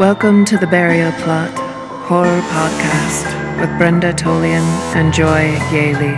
[0.00, 1.50] Welcome to the Burial Plot
[2.06, 4.62] Horror Podcast with Brenda Tolian
[4.96, 6.16] and Joy Yehle.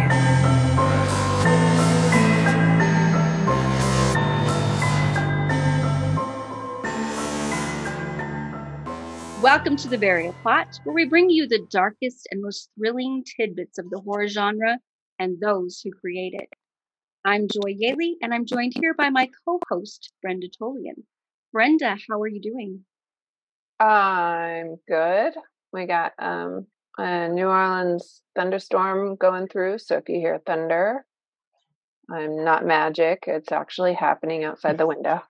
[9.43, 13.79] Welcome to the Burial Plot, where we bring you the darkest and most thrilling tidbits
[13.79, 14.79] of the horror genre
[15.19, 16.51] and those who create it.
[17.25, 21.03] I'm Joy Yehle, and I'm joined here by my co-host, Brenda Tolian.
[21.53, 22.85] Brenda, how are you doing?
[23.83, 25.33] I'm good.
[25.73, 26.67] We got um,
[26.99, 31.05] a New Orleans thunderstorm going through, so if you hear thunder,
[32.11, 33.25] I'm not magic.
[33.27, 35.23] It's actually happening outside the window.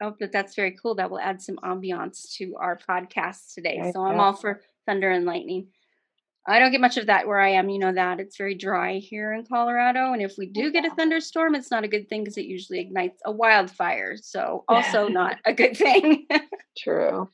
[0.00, 0.94] Oh, but that's very cool.
[0.94, 3.80] That will add some ambiance to our podcast today.
[3.80, 5.68] Right, So I'm all for thunder and lightning.
[6.46, 7.68] I don't get much of that where I am.
[7.68, 10.94] You know that it's very dry here in Colorado, and if we do get a
[10.94, 14.16] thunderstorm, it's not a good thing because it usually ignites a wildfire.
[14.16, 16.28] So also not a good thing.
[16.78, 17.28] True.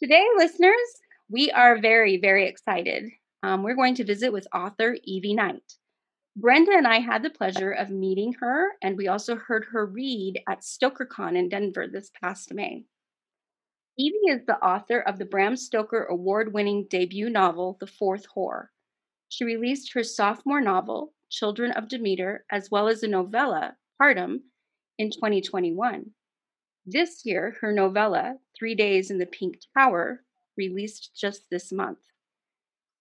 [0.00, 3.10] Today, listeners, we are very, very excited.
[3.42, 5.74] Um, we're going to visit with author Evie Knight.
[6.36, 10.40] Brenda and I had the pleasure of meeting her, and we also heard her read
[10.48, 12.84] at StokerCon in Denver this past May.
[13.98, 18.66] Evie is the author of the Bram Stoker award winning debut novel, The Fourth Whore.
[19.28, 24.42] She released her sophomore novel, Children of Demeter, as well as a novella, Partum,
[24.96, 26.12] in 2021.
[26.90, 30.24] This year, her novella, Three Days in the Pink Tower,
[30.56, 31.98] released just this month.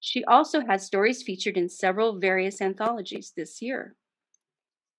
[0.01, 3.95] She also has stories featured in several various anthologies this year.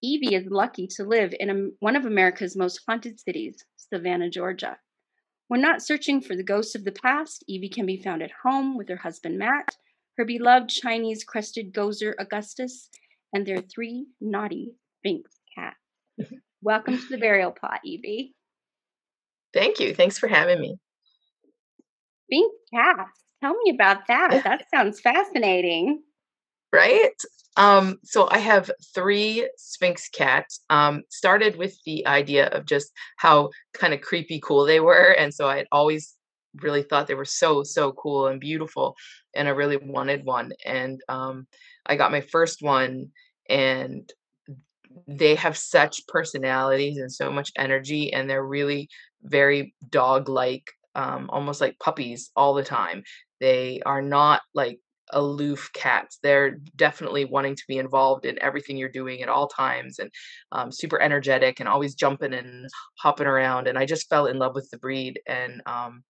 [0.03, 4.79] Evie is lucky to live in one of America's most haunted cities, Savannah, Georgia.
[5.49, 8.75] When not searching for the ghosts of the past, Evie can be found at home
[8.75, 9.77] with her husband Matt,
[10.17, 12.89] her beloved Chinese crested gozer Augustus,
[13.35, 15.77] and their three naughty Sphynx cats.
[16.63, 18.35] Welcome to the burial plot, Evie.
[19.53, 19.95] Thank you.
[19.95, 20.77] Thanks for having me.
[22.31, 23.23] Sphynx cats.
[23.41, 24.41] Tell me about that.
[24.45, 26.03] That sounds fascinating.
[26.73, 27.15] Right?
[27.57, 30.61] Um, so I have three Sphynx cats.
[30.71, 35.11] Um, started with the idea of just how kind of creepy cool they were.
[35.19, 36.15] And so I always
[36.63, 38.97] really thought they were so, so cool and beautiful.
[39.35, 40.53] And I really wanted one.
[40.65, 41.47] And um,
[41.87, 43.09] I got my first one
[43.49, 44.11] and
[45.07, 48.89] they have such personalities and so much energy and they're really
[49.23, 50.65] very dog like
[50.95, 53.03] um, almost like puppies all the time.
[53.41, 54.81] They are not like
[55.11, 56.19] aloof cats.
[56.23, 60.11] They're definitely wanting to be involved in everything you're doing at all times and
[60.53, 62.69] um, super energetic and always jumping and
[62.99, 66.03] hopping around and i just fell in love with the breed and um,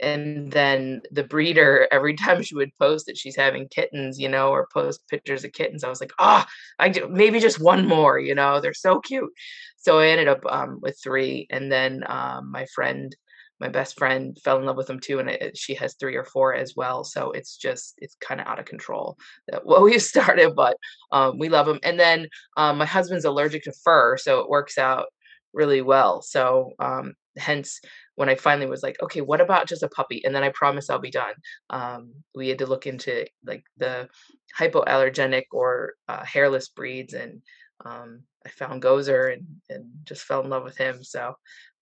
[0.00, 4.50] and then the breeder every time she would post that she's having kittens you know
[4.50, 6.46] or post pictures of kittens i was like ah
[6.78, 9.30] i do, maybe just one more you know they're so cute.
[9.76, 13.14] So i ended up um, with three and then um, my friend
[13.60, 16.24] my best friend fell in love with them too and it, she has three or
[16.24, 19.16] four as well so it's just it's kind of out of control
[19.48, 20.76] that what we've started but
[21.12, 24.78] um, we love them and then um, my husband's allergic to fur so it works
[24.78, 25.06] out
[25.52, 27.80] really well so um, hence
[28.20, 30.20] when I finally was like, okay, what about just a puppy?
[30.26, 31.32] And then I promise I'll be done.
[31.70, 34.10] Um, we had to look into like the
[34.58, 37.40] hypoallergenic or uh, hairless breeds, and
[37.86, 41.02] um, I found Gozer and, and just fell in love with him.
[41.02, 41.32] So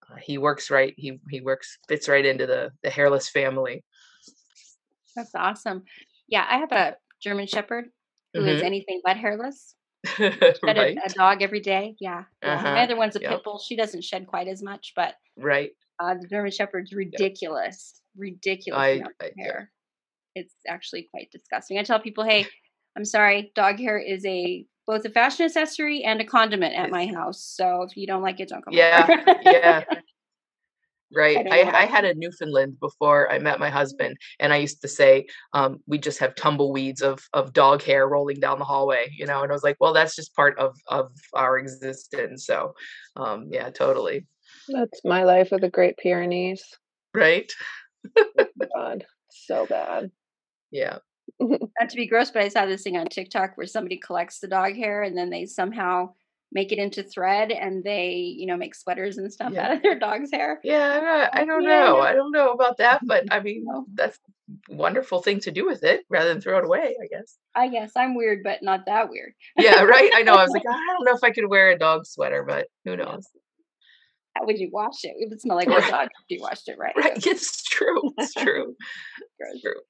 [0.09, 0.95] uh, he works right.
[0.97, 3.83] He he works fits right into the the hairless family.
[5.17, 5.83] That's awesome.
[6.29, 7.87] Yeah, I have a German Shepherd
[8.33, 8.65] who is Mhm.
[8.65, 9.75] anything but hairless.
[10.07, 11.97] Shed a- a, dog every day.
[11.99, 12.23] Yeah.
[12.45, 12.55] yeah.
[12.55, 13.31] Uh-huh, My other one's a yep.
[13.33, 13.59] pit bull.
[13.59, 15.73] She doesn't shed quite as much, but right.
[16.01, 18.01] Uh, the German Shepherd's ridiculous.
[18.17, 19.45] Ridiculous I, amount I of yeah.
[19.45, 19.73] hair.
[20.35, 21.79] It's actually quite disgusting.
[21.79, 22.47] I tell people, hey,
[22.97, 27.07] I'm sorry, dog hair is a both a fashion accessory and a condiment at my
[27.07, 27.43] house.
[27.43, 29.41] So if you don't like it, don't come Yeah, over.
[29.45, 29.85] yeah.
[31.15, 31.37] Right.
[31.37, 34.89] don't I, I had a Newfoundland before I met my husband, and I used to
[34.89, 39.27] say um, we just have tumbleweeds of of dog hair rolling down the hallway, you
[39.27, 39.43] know.
[39.43, 42.45] And I was like, well, that's just part of of our existence.
[42.47, 42.75] So,
[43.17, 44.27] um, yeah, totally.
[44.73, 46.65] That's my life with the Great Pyrenees.
[47.15, 47.51] Right.
[48.19, 48.45] Oh
[48.75, 50.11] god, so bad.
[50.71, 50.99] Yeah.
[51.41, 54.49] Not to be gross, but I saw this thing on TikTok where somebody collects the
[54.49, 56.11] dog hair and then they somehow
[56.51, 59.67] make it into thread and they, you know, make sweaters and stuff Yeah.
[59.67, 60.59] out of their dog's hair.
[60.65, 60.89] Yeah.
[60.97, 62.01] I don't, I don't Yeah, know.
[62.01, 63.85] I don't know about that, but I mean, No.
[63.93, 64.19] that's
[64.71, 66.97] a wonderful thing to do with it rather than throw it away.
[67.03, 67.37] I guess.
[67.55, 69.35] I guess I'm weird, but not that weird.
[69.59, 69.83] Yeah.
[69.83, 70.11] Right.
[70.15, 70.33] I know.
[70.35, 72.97] I was like, I don't know if I could wear a dog sweater, but who
[72.97, 73.27] knows?
[74.39, 75.15] How would you wash it?
[75.19, 75.89] It would smell like a Right.
[75.89, 76.95] dog if you washed it right.
[76.97, 77.17] Right.
[77.27, 78.13] It's true.
[78.19, 78.77] It's true.
[79.39, 79.81] It's true.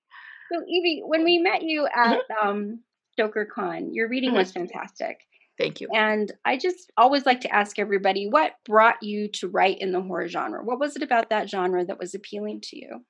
[0.52, 2.80] So Evie, when we met you at um
[3.18, 5.18] StokerCon, your reading was fantastic.
[5.58, 5.88] Thank you.
[5.92, 10.00] And I just always like to ask everybody what brought you to write in the
[10.00, 10.62] horror genre?
[10.64, 13.04] What was it about that genre that was appealing to you?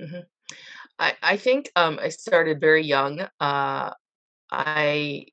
[0.00, 0.20] hmm
[0.98, 3.20] I, I think um, I started very young.
[3.40, 3.90] Uh,
[4.50, 5.26] I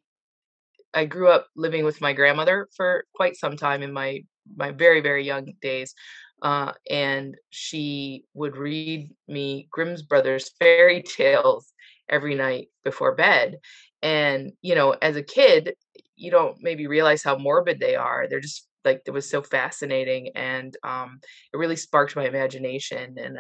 [0.93, 4.23] I grew up living with my grandmother for quite some time in my
[4.55, 5.93] my very very young days,
[6.41, 11.73] uh, and she would read me Grimm's Brothers fairy tales
[12.09, 13.59] every night before bed.
[14.01, 15.75] And you know, as a kid,
[16.15, 18.27] you don't maybe realize how morbid they are.
[18.29, 21.19] They're just like it was so fascinating, and um,
[21.53, 23.15] it really sparked my imagination.
[23.17, 23.37] And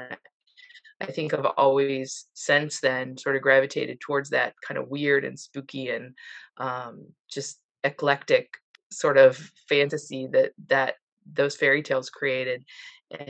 [1.01, 5.39] I think I've always since then sort of gravitated towards that kind of weird and
[5.39, 6.13] spooky and
[6.57, 8.53] um, just eclectic
[8.91, 9.37] sort of
[9.67, 10.95] fantasy that that
[11.33, 12.63] those fairy tales created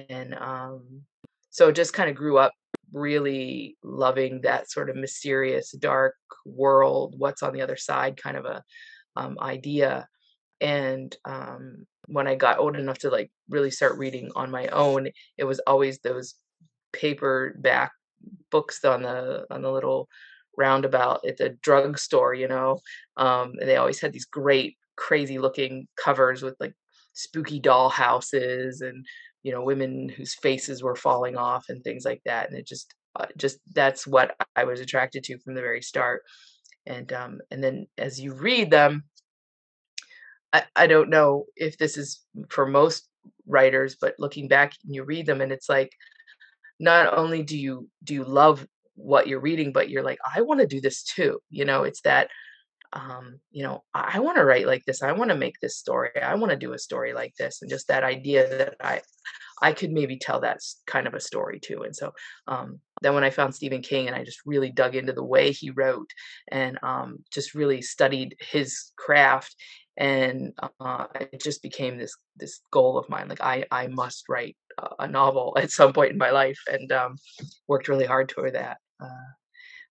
[0.09, 1.01] and um,
[1.49, 2.53] so just kind of grew up
[2.93, 6.15] really loving that sort of mysterious dark
[6.45, 8.63] world what's on the other side kind of a
[9.15, 10.07] um, idea
[10.59, 15.07] and um, when i got old enough to like really start reading on my own
[15.37, 16.35] it was always those
[16.93, 17.91] paperback
[18.51, 20.07] books on the on the little
[20.57, 22.79] roundabout at the drugstore, you know.
[23.17, 26.73] Um, and they always had these great, crazy looking covers with like
[27.13, 29.05] spooky doll houses and
[29.43, 32.49] you know women whose faces were falling off and things like that.
[32.49, 36.23] And it just, uh, just that's what I was attracted to from the very start.
[36.85, 39.03] And um, and then as you read them,
[40.53, 43.07] I, I don't know if this is for most
[43.47, 45.91] writers, but looking back and you read them and it's like
[46.81, 48.65] not only do you do you love
[48.95, 52.01] what you're reading but you're like i want to do this too you know it's
[52.01, 52.29] that
[52.93, 55.77] um you know i, I want to write like this i want to make this
[55.77, 59.01] story i want to do a story like this and just that idea that i
[59.61, 62.11] i could maybe tell that kind of a story too and so
[62.47, 65.51] um then when i found stephen king and i just really dug into the way
[65.51, 66.09] he wrote
[66.49, 69.55] and um just really studied his craft
[69.97, 74.55] and uh, it just became this this goal of mine like i i must write
[74.99, 77.15] a novel at some point in my life and um,
[77.67, 79.31] worked really hard toward that uh,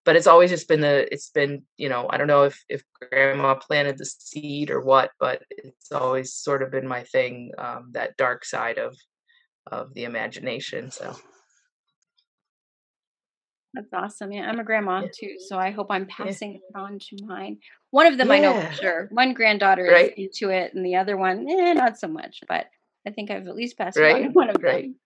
[0.05, 2.83] but it's always just been the it's been you know i don't know if if
[3.11, 7.91] grandma planted the seed or what but it's always sort of been my thing um,
[7.93, 8.97] that dark side of
[9.71, 11.15] of the imagination so
[13.75, 14.33] that's awesome.
[14.33, 15.09] Yeah, I'm a grandma yeah.
[15.15, 16.81] too, so I hope I'm passing yeah.
[16.81, 17.59] it on to mine.
[17.91, 18.35] One of them yeah.
[18.35, 19.09] I know for sure.
[19.13, 20.13] One granddaughter right.
[20.17, 22.41] is into it, and the other one, eh, not so much.
[22.49, 22.67] But
[23.07, 24.27] I think I've at least passed right.
[24.27, 24.85] on one of right.
[24.85, 24.97] them.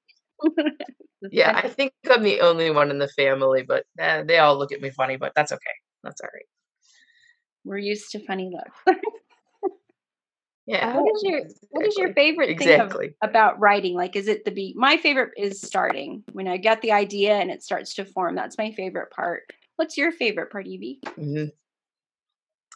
[1.31, 4.73] yeah, I think I'm the only one in the family, but eh, they all look
[4.73, 5.17] at me funny.
[5.17, 5.62] But that's okay.
[6.02, 6.46] That's all right.
[7.64, 9.00] We're used to funny looks.
[10.67, 10.96] Yeah.
[10.96, 11.69] What is your exactly.
[11.70, 13.08] What is your favorite exactly.
[13.08, 13.94] thing of, about writing?
[13.94, 14.76] Like, is it the beat?
[14.76, 18.35] My favorite is starting when I get the idea and it starts to form.
[18.35, 19.43] That's my favorite part.
[19.76, 21.00] What's your favorite part, Evie?
[21.05, 21.46] Mm-hmm.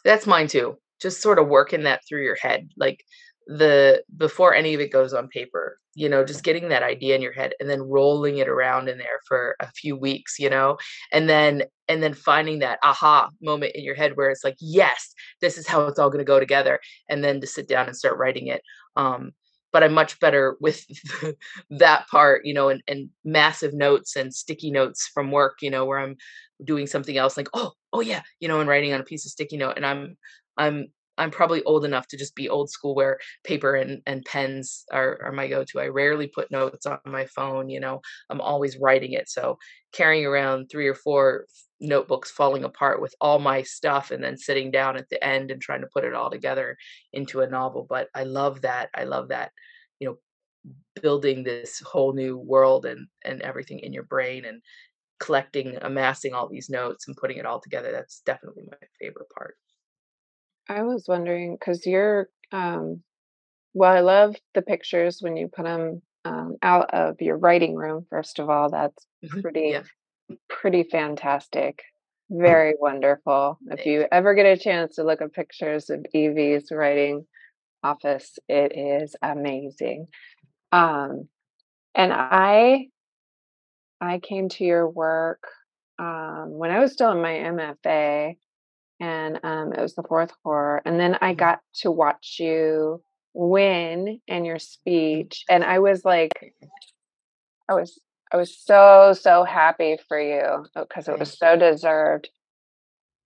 [0.05, 0.77] That's mine too.
[1.01, 3.03] Just sort of working that through your head, like
[3.49, 7.21] the before any of it goes on paper you know just getting that idea in
[7.21, 10.77] your head and then rolling it around in there for a few weeks you know?
[11.11, 15.15] And then and then finding that aha moment in your head where it's like yes
[15.41, 16.79] this is how it's all going to go together
[17.09, 18.61] and then to sit down and start writing it.
[18.95, 19.31] Um
[19.71, 20.83] but i'm much better with
[21.69, 25.85] that part you know and, and massive notes and sticky notes from work you know
[25.85, 26.15] where i'm
[26.63, 29.31] doing something else like oh oh yeah you know and writing on a piece of
[29.31, 30.17] sticky note and i'm
[30.57, 30.87] i'm
[31.19, 35.19] I'm probably old enough to just be old school where paper and, and pens are,
[35.23, 35.79] are my go-to.
[35.79, 39.29] I rarely put notes on my phone, you know, I'm always writing it.
[39.29, 39.59] So
[39.91, 41.45] carrying around three or four
[41.81, 45.61] notebooks falling apart with all my stuff and then sitting down at the end and
[45.61, 46.77] trying to put it all together
[47.13, 47.85] into a novel.
[47.87, 48.89] But I love that.
[48.95, 49.51] I love that,
[49.99, 50.17] you know,
[51.01, 54.61] building this whole new world and, and everything in your brain and
[55.19, 57.91] collecting, amassing all these notes and putting it all together.
[57.91, 59.55] That's definitely my favorite part.
[60.69, 63.03] I was wondering because you're, um,
[63.73, 68.05] well, I love the pictures when you put them um, out of your writing room.
[68.09, 69.41] First of all, that's Mhm.
[69.41, 69.83] pretty, Yeah.
[70.49, 71.83] pretty fantastic.
[72.29, 73.59] Very wonderful.
[73.67, 77.27] If you ever get a chance to look at pictures of Evie's writing
[77.83, 80.07] office, it is amazing.
[80.71, 81.29] Um,
[81.95, 82.89] and I,
[84.01, 85.43] I came to your work
[85.97, 88.37] um, when I was still in my MFA
[88.99, 90.79] and um, it was the Fourth Whore.
[90.85, 91.39] And then I mm-hmm.
[91.39, 93.01] got to watch you
[93.33, 96.53] win in your speech, and I was like,
[97.67, 97.99] I was
[98.31, 102.29] I was so so happy for you because it was so deserved.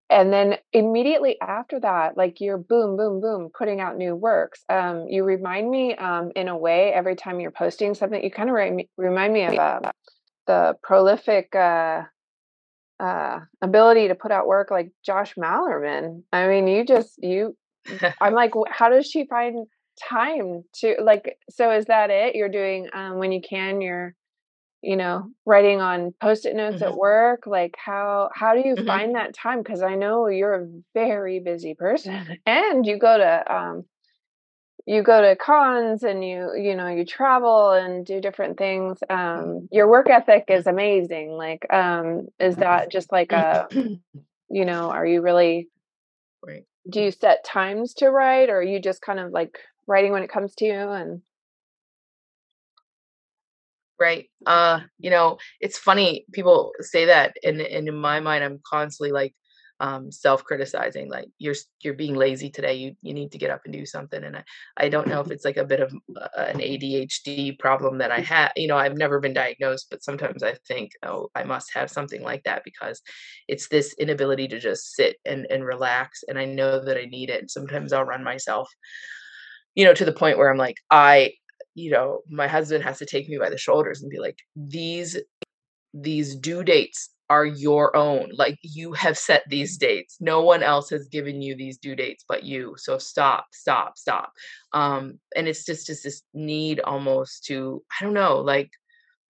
[0.10, 4.64] And then immediately after that, like you're boom, boom, boom, putting out new works.
[4.70, 8.50] Um, you remind me, um, in a way, every time you're posting something, you kind
[8.50, 9.92] of re- remind me of uh,
[10.46, 12.04] the prolific uh,
[13.00, 16.24] uh, ability to put out work like Josh Malerman.
[16.32, 17.56] I mean, you just you
[18.22, 19.68] I'm like, how does she find
[20.10, 21.38] time to like?
[21.50, 22.36] So is that it?
[22.36, 23.82] You're doing um, when you can.
[23.82, 24.16] You're
[24.84, 26.92] you know writing on post-it notes mm-hmm.
[26.92, 28.86] at work like how how do you mm-hmm.
[28.86, 33.56] find that time because i know you're a very busy person and you go to
[33.56, 33.86] um
[34.86, 39.68] you go to cons and you you know you travel and do different things um
[39.72, 43.68] your work ethic is amazing like um is that just like a
[44.50, 45.70] you know are you really
[46.46, 46.64] right.
[46.90, 50.24] do you set times to write or are you just kind of like writing when
[50.24, 51.22] it comes to you and
[54.00, 58.60] right uh you know it's funny people say that and, and in my mind i'm
[58.70, 59.34] constantly like
[59.84, 63.74] um self-criticizing like you're you're being lazy today you you need to get up and
[63.74, 64.44] do something and i
[64.78, 68.22] i don't know if it's like a bit of uh, an adhd problem that i
[68.22, 71.92] have you know i've never been diagnosed but sometimes i think oh i must have
[71.92, 73.02] something like that because
[73.50, 77.30] it's this inability to just sit and and relax and i know that i need
[77.30, 78.70] it sometimes i'll run myself
[79.76, 81.30] you know to the point where i'm like i
[81.76, 85.18] you know my husband has to take me by the shoulders and be like these
[85.94, 90.90] these due dates are your own like you have set these dates no one else
[90.90, 94.34] has given you these due dates but you so stop stop stop
[94.74, 98.70] um and it's just just this need almost to i don't know like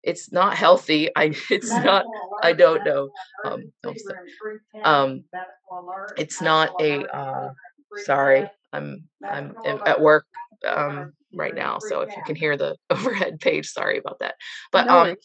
[0.03, 2.05] it's not healthy i it's not
[2.43, 3.09] i don't know
[3.45, 3.63] um
[4.83, 5.23] um
[6.17, 7.49] it's not a uh
[8.05, 10.25] sorry i'm i'm at work
[10.67, 11.79] um right now.
[11.79, 14.35] So if you can hear the overhead page, sorry about that.
[14.71, 15.15] But um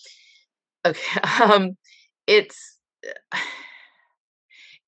[0.86, 1.20] okay.
[1.42, 1.76] Um
[2.28, 2.78] it's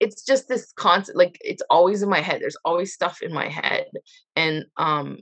[0.01, 2.41] it's just this constant like it's always in my head.
[2.41, 3.87] There's always stuff in my head.
[4.37, 5.19] And um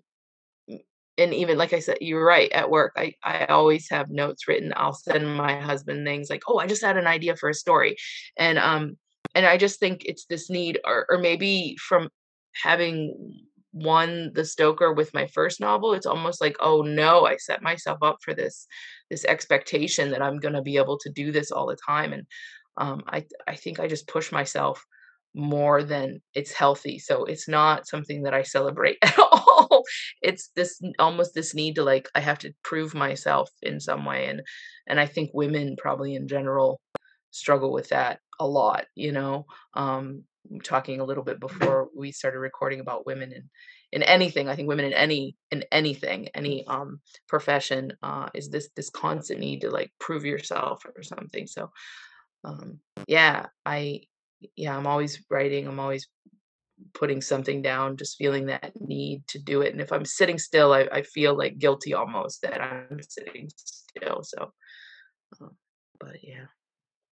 [1.16, 2.92] and even like I said, you're right at work.
[2.96, 4.72] I, I always have notes written.
[4.76, 7.96] I'll send my husband things like, oh, I just had an idea for a story.
[8.36, 8.96] And um
[9.34, 12.08] and I just think it's this need or or maybe from
[12.52, 13.34] having
[13.72, 17.98] won the Stoker with my first novel, it's almost like, oh no, I set myself
[18.02, 18.66] up for this
[19.10, 22.24] this expectation that I'm going to be able to do this all the time, and
[22.76, 24.84] um, I I think I just push myself
[25.34, 26.98] more than it's healthy.
[26.98, 29.82] So it's not something that I celebrate at all.
[30.22, 34.26] It's this almost this need to like I have to prove myself in some way,
[34.26, 34.42] and
[34.86, 36.80] and I think women probably in general
[37.30, 38.86] struggle with that a lot.
[38.94, 40.24] You know, um,
[40.64, 43.48] talking a little bit before we started recording about women in
[43.92, 48.68] in anything i think women in any in anything any um profession uh is this
[48.76, 51.70] this constant need to like prove yourself or something so
[52.44, 54.00] um yeah i
[54.56, 56.08] yeah i'm always writing i'm always
[56.94, 60.72] putting something down just feeling that need to do it and if i'm sitting still
[60.72, 64.52] i, I feel like guilty almost that i'm sitting still so
[65.40, 65.56] um,
[65.98, 66.46] but yeah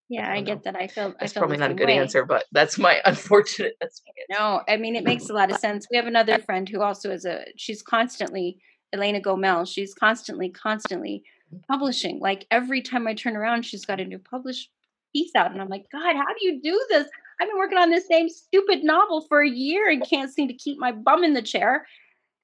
[0.08, 0.76] yeah, I, I get that.
[0.76, 1.98] I feel that's I feel probably not a good way.
[1.98, 3.76] answer, but that's my unfortunate.
[3.80, 4.62] That's my no.
[4.68, 5.86] I mean, it makes a lot of sense.
[5.90, 7.44] We have another friend who also is a.
[7.56, 8.58] She's constantly
[8.92, 9.66] Elena Gomel.
[9.66, 11.60] She's constantly, constantly mm-hmm.
[11.68, 12.20] publishing.
[12.20, 14.70] Like every time I turn around, she's got a new published
[15.12, 17.08] piece out, and I'm like, God, how do you do this?
[17.40, 20.54] I've been working on this same stupid novel for a year and can't seem to
[20.54, 21.86] keep my bum in the chair.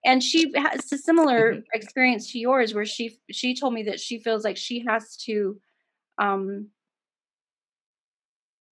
[0.04, 1.60] And she has a similar mm-hmm.
[1.74, 5.60] experience to yours, where she she told me that she feels like she has to
[6.18, 6.66] um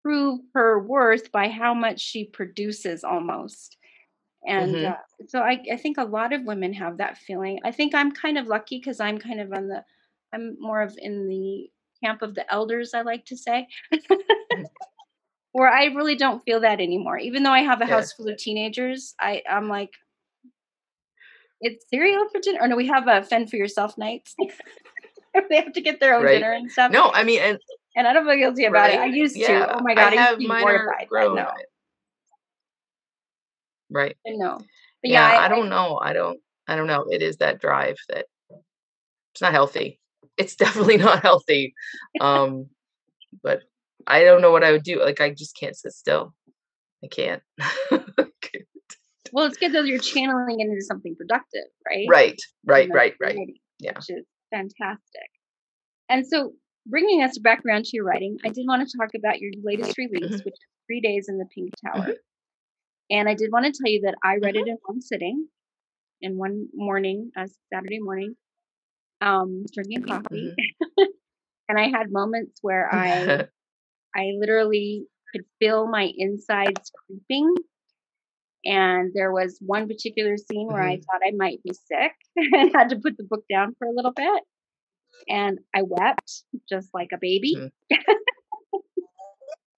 [0.03, 3.77] prove her worth by how much she produces almost.
[4.47, 4.93] And mm-hmm.
[4.93, 7.61] uh, so I, I think a lot of women have that feeling.
[7.65, 9.85] I think i'm kind of lucky because i'm kind of on the
[10.33, 11.71] i'm more of in the
[12.03, 13.67] camp of the elders i like to say.
[13.93, 14.65] Mm.
[15.53, 17.19] where i really don't feel that anymore.
[17.19, 19.91] Even though i have a house full of teenagers i i'm like
[21.61, 24.35] it's cereal for dinner or no we have a fend for yourself nights.
[25.49, 26.41] They have to get their own right.
[26.41, 26.91] dinner and stuff.
[26.91, 27.59] No i mean and
[27.97, 28.95] and I don't feel guilty about right?
[28.95, 29.01] it.
[29.01, 29.67] I used yeah.
[29.67, 29.77] to.
[29.77, 31.09] Oh my god, I, I used to be mortified.
[31.09, 31.37] Grown.
[31.37, 31.51] No.
[33.91, 34.17] Right.
[34.27, 34.59] I know.
[35.03, 35.99] But yeah, yeah I, I, don't know.
[36.03, 36.39] I don't.
[36.69, 37.07] I don't know.
[37.11, 38.27] It is that drive that
[39.33, 40.01] it's not healthy.
[40.37, 41.75] It's definitely not healthy.
[42.21, 42.69] Um,
[43.43, 43.63] but
[44.07, 45.03] I don't know what I would do.
[45.03, 46.35] Like I just can't sit still.
[47.03, 47.43] I can't.
[49.33, 52.07] well, it's good that you're channeling it into something productive, right?
[52.09, 52.41] Right.
[52.65, 52.91] Right.
[52.93, 53.15] Right.
[53.21, 53.39] Right.
[53.79, 53.93] Yeah.
[53.97, 55.31] Which is fantastic.
[56.09, 56.53] And so
[56.87, 59.97] bringing us back around to your writing, I did want to talk about your latest
[59.99, 60.35] release, mm-hmm.
[60.37, 62.05] which is Three Days in the Pink Tower.
[62.05, 62.13] Mm-hmm.
[63.11, 64.71] And I did want to tell you that I read it mm-hmm.
[64.71, 65.47] in one sitting,
[66.21, 68.35] in one morning, a Saturday morning,
[69.21, 70.55] um, drinking coffee.
[70.55, 71.03] Mm-hmm.
[71.69, 73.47] and I had moments where I,
[74.15, 77.55] I literally could feel my insides creeping.
[78.63, 82.91] And there was one particular scene where I thought I might be sick and had
[82.91, 84.43] to put the book down for a little bit
[85.29, 87.57] and I wept just like a baby.
[87.57, 87.71] Mm.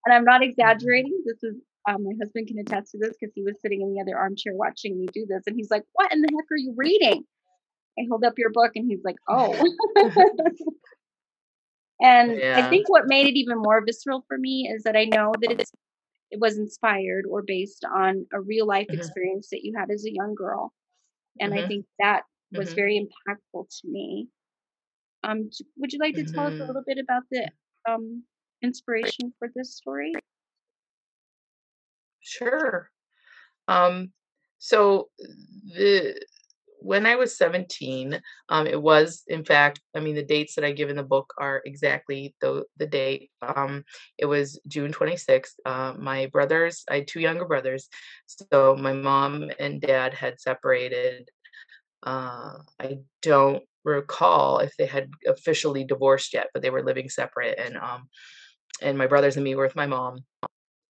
[0.05, 1.23] and I'm not exaggerating.
[1.25, 1.57] This is
[1.89, 4.55] um, my husband can attest to this because he was sitting in the other armchair
[4.55, 7.25] watching me do this, and he's like, "What in the heck are you reading?"
[7.99, 9.61] I hold up your book, and he's like, "Oh."
[12.01, 12.57] and Yeah.
[12.57, 15.51] I think what made it even more visceral for me is that I know that
[15.53, 15.73] it's
[16.31, 18.93] it was inspired or based on a real life Mhm.
[18.93, 20.73] experience that you had as a young girl,
[21.41, 21.67] and I Mhm.
[21.69, 22.75] think that was Mhm.
[22.75, 24.29] very impactful to me.
[25.25, 26.67] Um, would you like to tell us a Mhm.
[26.67, 27.51] little bit about the
[27.89, 28.25] um
[28.63, 30.23] inspiration for this story?
[32.21, 32.91] Sure.
[33.69, 34.13] Um,
[34.59, 35.11] so
[35.75, 36.21] the
[36.81, 40.73] when I was 17, um, it was in fact, I mean, the dates that I
[40.73, 43.31] give in the book are exactly the the date.
[43.43, 43.85] Um,
[44.19, 45.57] it was June 26th.
[45.67, 47.89] Uh, my brothers, I had two younger brothers,
[48.27, 51.31] so my mom and dad had separated.
[52.03, 57.59] Uh, I don't recall if they had officially divorced yet, but they were living separate,
[57.59, 58.09] and um,
[58.83, 60.25] and my brothers and me were with my mom.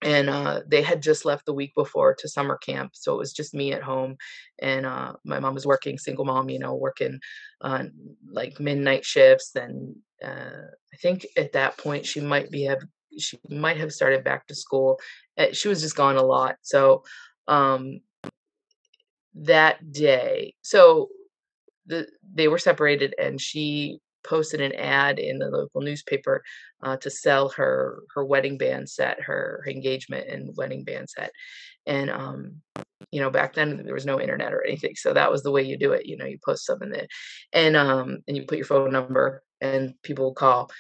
[0.03, 3.35] And uh, they had just left the week before to summer camp so it was
[3.35, 4.17] just me at home
[4.61, 7.21] and uh, my mom was working single mom you know working
[7.61, 7.93] on
[8.33, 9.95] like midnight shifts and
[10.25, 10.63] uh,
[10.95, 12.81] i think at that point she might be have
[13.19, 14.99] she might have started back to school.
[15.37, 17.03] Uh, she was just gone a lot so
[17.49, 18.01] um
[19.35, 21.09] that day so
[21.87, 26.43] the they were separated and she posted an ad in the local newspaper
[26.83, 31.33] uh, to sell her her wedding band set her, her engagement and wedding band set.
[31.87, 32.63] And um
[33.11, 35.63] you know back then there was no internet or anything so that was the way
[35.63, 37.07] you do it you know you post something there
[37.55, 40.71] and um and you put your phone number and people would call.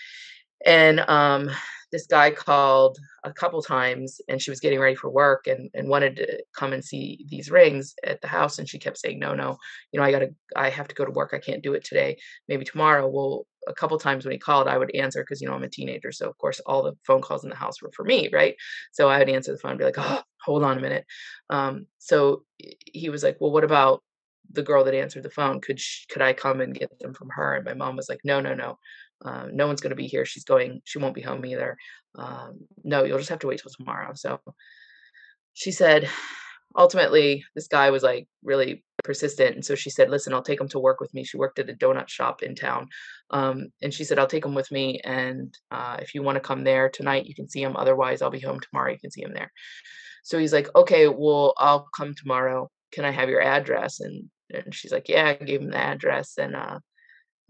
[0.65, 1.51] And um
[1.93, 5.89] this guy called a couple times and she was getting ready for work and and
[5.89, 9.35] wanted to come and see these rings at the house and she kept saying no
[9.35, 9.57] no
[9.93, 12.17] you know i gotta i have to go to work i can't do it today.
[12.49, 13.09] Maybe tomorrow.
[13.09, 15.69] Well a couple times when he called i would answer because you know i'm a
[15.69, 18.55] teenager so of course all the phone calls in the house were for me right?
[18.93, 21.05] So i would answer the phone and be like oh hold on a minute.
[21.51, 24.03] Um so he was like well what about
[24.53, 25.61] the girl that answered the phone?
[25.61, 27.55] Could sh- could i come and get them from her?
[27.57, 28.79] And my mom was like no no no
[29.25, 31.77] uh, no one's going to be here she's going she won't be home either
[32.17, 34.41] um, no you'll just have to wait till tomorrow so
[35.55, 36.09] she said
[36.77, 40.69] ultimately this guy was like really persistent and so she said listen i'll take him
[40.69, 42.87] to work with me she worked at a donut shop in town
[43.31, 46.41] um, and she said i'll take him with me and uh, if you want to
[46.41, 49.23] come there tonight you can see him otherwise i'll be home tomorrow you can see
[49.23, 49.51] him there.
[50.23, 54.01] So he's like okay well i'll come tomorrow can i have your address?
[54.01, 56.79] And and she's like yeah i gave him the address and uh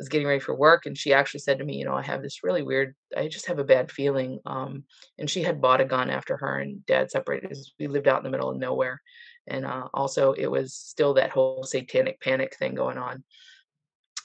[0.00, 2.22] was getting ready for work and she actually said to me you know i have
[2.22, 4.82] this really weird i just have a bad feeling um
[5.18, 8.24] and she had bought a gun after her and dad separated we lived out in
[8.24, 9.00] the middle of nowhere
[9.46, 13.22] and uh also it was still that whole satanic panic thing going on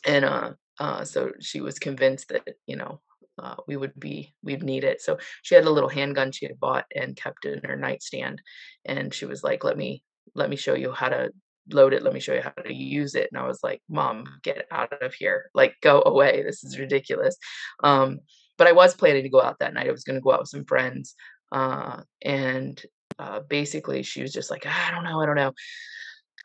[0.06, 3.02] and uh uh so she was convinced that you know
[3.38, 6.58] uh, we would be we'd need it so she had a little handgun she had
[6.58, 8.42] bought and kept it in her nightstand
[8.86, 10.02] and she was like let me
[10.36, 11.30] let me show you how to
[11.72, 13.30] load it let me show you how to use it.
[13.32, 15.50] And i was like mom get out of here.
[15.54, 16.44] Like go away.
[16.44, 17.38] This is ridiculous.
[17.84, 18.20] Um
[18.58, 19.88] but i was planning to go out that night.
[19.88, 21.16] I was going to go out with some friends
[21.52, 22.82] uh and
[23.20, 25.54] uh basically she was just like i don't know i don't know.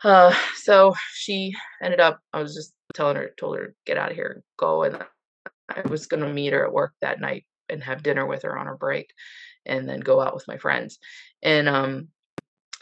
[0.04, 4.16] Uh so she ended up i was just telling her told her get out of
[4.16, 4.98] here go and
[5.68, 8.58] i was going to meet her at work that night and have dinner with her
[8.58, 9.12] on her break
[9.66, 10.98] and then go out with my friends.
[11.42, 12.08] And um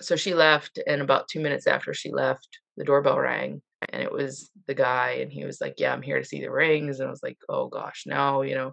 [0.01, 4.13] so she left and about two minutes after she left the doorbell rang and it
[4.13, 7.09] was the guy and he was like yeah i'm here to see the rings and
[7.09, 8.73] i was like oh gosh no you know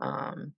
[0.00, 0.52] um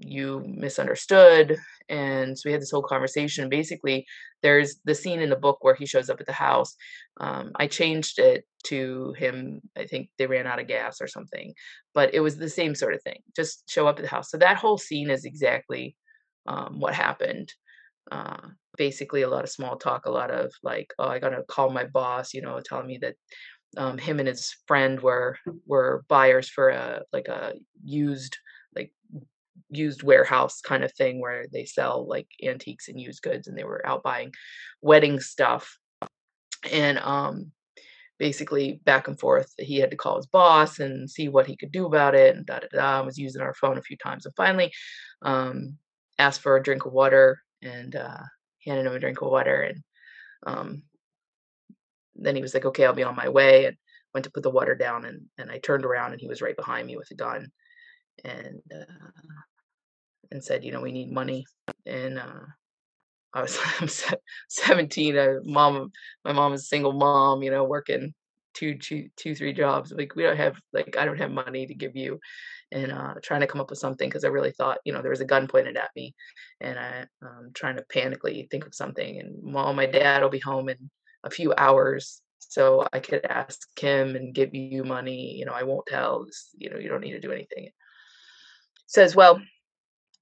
[0.00, 1.56] you misunderstood
[1.88, 3.48] and so we had this whole conversation.
[3.48, 4.06] Basically
[4.42, 6.76] there's the scene in the book where he shows up at the house
[7.20, 11.52] um, i changed it to him i think they ran out of gas or something
[11.94, 14.30] but it was the same sort of thing just show up at the house.
[14.30, 15.96] So that whole scene is exactly
[16.46, 17.52] um, what happened
[18.10, 21.70] uh, basically a lot of small talk, a lot of like, oh, I gotta call
[21.70, 23.16] my boss, you know, telling me that
[23.76, 25.36] um, him and his friend were
[25.66, 28.38] were buyers for a like a used
[28.74, 28.92] like
[29.70, 33.64] used warehouse kind of thing where they sell like antiques and used goods, and they
[33.64, 34.32] were out buying
[34.82, 35.78] wedding stuff,
[36.72, 37.52] and um
[38.18, 41.72] basically back and forth he had to call his boss and see what he could
[41.72, 44.34] do about it and da da da was using our phone a few times and
[44.36, 44.72] finally
[45.22, 45.76] um
[46.18, 48.18] asked for a drink of water and uh
[48.68, 49.82] handed him a drink of water and
[50.46, 50.82] um
[52.16, 53.76] then he was like okay i'll be on my way and
[54.14, 56.56] went to put the water down and and i turned around and he was right
[56.56, 57.48] behind me with a gun
[58.24, 59.20] and uh
[60.30, 61.44] and said you know we need money
[61.86, 62.40] and uh
[63.34, 63.88] I was I'm
[64.48, 65.18] 17.
[65.18, 65.92] I, mom,
[66.24, 68.14] my mom is a single mom, you know, working
[68.58, 69.92] two, two, two, three jobs.
[69.92, 72.18] Like we don't have, like I don't have money to give you,
[72.72, 75.10] and uh, trying to come up with something because I really thought, you know, there
[75.10, 76.14] was a gun pointed at me,
[76.60, 79.20] and I um trying to panically think of something.
[79.20, 80.90] And well, my dad will be home in
[81.24, 85.36] a few hours, so I could ask him and give you money.
[85.36, 86.26] You know, I won't tell.
[86.56, 87.70] You know, you don't need to do anything.
[88.86, 89.40] Says, well,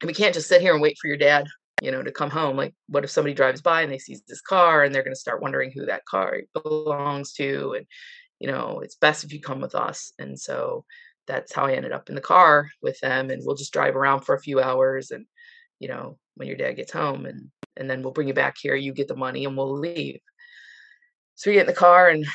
[0.05, 1.47] we can't just sit here and wait for your dad
[1.83, 2.57] you know, to come home.
[2.57, 5.21] Like, what if somebody drives by and they sees this car and they're going to
[5.21, 7.75] start wondering who that car belongs to?
[7.77, 7.87] And,
[8.39, 10.13] you know, it's best if you come with us.
[10.19, 10.85] And so
[11.27, 13.31] that's how I ended up in the car with them.
[13.31, 15.11] And we'll just drive around for a few hours.
[15.11, 15.27] And,
[15.81, 18.75] you know, when your dad gets home and, and then we'll bring you back here,
[18.75, 20.21] you get the money and we'll leave.
[21.35, 22.27] So we get in the car and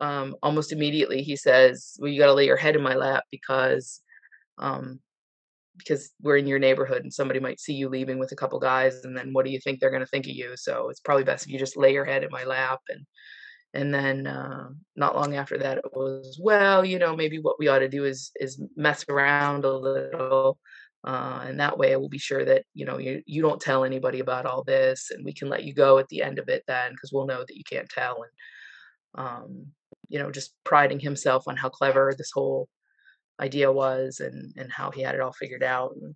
[0.00, 3.24] um, almost immediately he says, well, you got to lay your head in my lap
[3.30, 4.00] because
[4.58, 5.00] um,
[5.78, 9.04] because we're in your neighborhood and somebody might see you leaving with a couple guys
[9.04, 11.24] and then what do you think they're going to think of you so it's probably
[11.24, 13.04] best if you just lay your head in my lap and
[13.76, 17.68] and then uh, not long after that it was well you know maybe what we
[17.68, 20.58] ought to do is is mess around a little
[21.04, 24.20] uh, and that way we'll be sure that you know you, you don't tell anybody
[24.20, 26.92] about all this and we can let you go at the end of it then
[26.92, 29.66] because we'll know that you can't tell and um,
[30.08, 32.68] you know just priding himself on how clever this whole
[33.40, 36.14] idea was and and how he had it all figured out and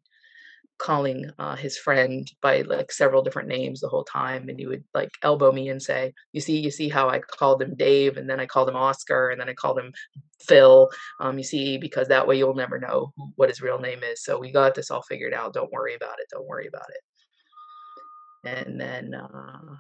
[0.80, 4.82] calling uh, his friend by like several different names the whole time and he would
[4.94, 8.28] like elbow me and say you see you see how i called him dave and
[8.28, 9.92] then i called him oscar and then i called him
[10.40, 10.90] phil
[11.20, 14.38] um, you see because that way you'll never know what his real name is so
[14.38, 18.80] we got this all figured out don't worry about it don't worry about it and
[18.80, 19.76] then uh,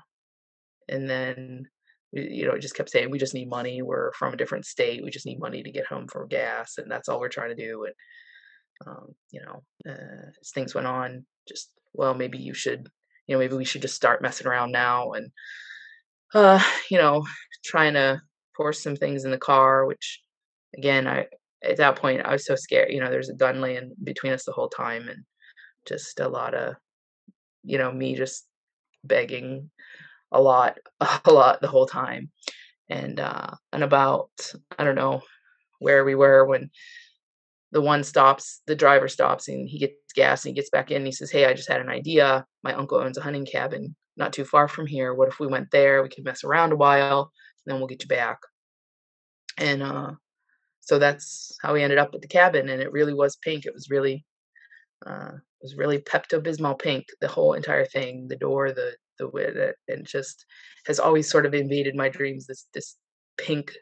[0.88, 1.66] and then
[2.12, 3.82] you know, just kept saying, we just need money.
[3.82, 5.04] We're from a different state.
[5.04, 6.76] We just need money to get home for gas.
[6.76, 7.84] And that's all we're trying to do.
[7.84, 7.94] And,
[8.86, 12.88] um, you know, uh, as things went on, just, well, maybe you should,
[13.26, 15.12] you know, maybe we should just start messing around now.
[15.12, 15.30] And,
[16.34, 17.24] uh, you know,
[17.64, 18.20] trying to
[18.56, 20.20] force some things in the car, which
[20.76, 21.26] again, I,
[21.64, 24.44] at that point, I was so scared, you know, there's a gun laying between us
[24.44, 25.24] the whole time and
[25.86, 26.74] just a lot of,
[27.64, 28.46] you know, me just
[29.04, 29.70] begging
[30.32, 30.78] a lot,
[31.26, 32.30] a lot the whole time.
[32.90, 34.30] And uh, and about
[34.78, 35.22] I don't know
[35.80, 36.70] where we were when
[37.72, 40.98] the one stops, the driver stops and he gets gas and he gets back in
[40.98, 42.44] and he says, Hey, I just had an idea.
[42.64, 45.14] My uncle owns a hunting cabin not too far from here.
[45.14, 46.02] What if we went there?
[46.02, 47.32] We could mess around a while,
[47.64, 48.38] and then we'll get you back.
[49.58, 50.12] And uh,
[50.80, 52.68] so that's how we ended up at the cabin.
[52.68, 53.66] And it really was pink.
[53.66, 54.24] It was really,
[55.06, 57.06] uh, it was really Pepto Bismol pink.
[57.20, 60.46] The whole entire thing, the door, the the and just
[60.86, 62.96] has always sort of invaded my dreams this this
[63.36, 63.72] pink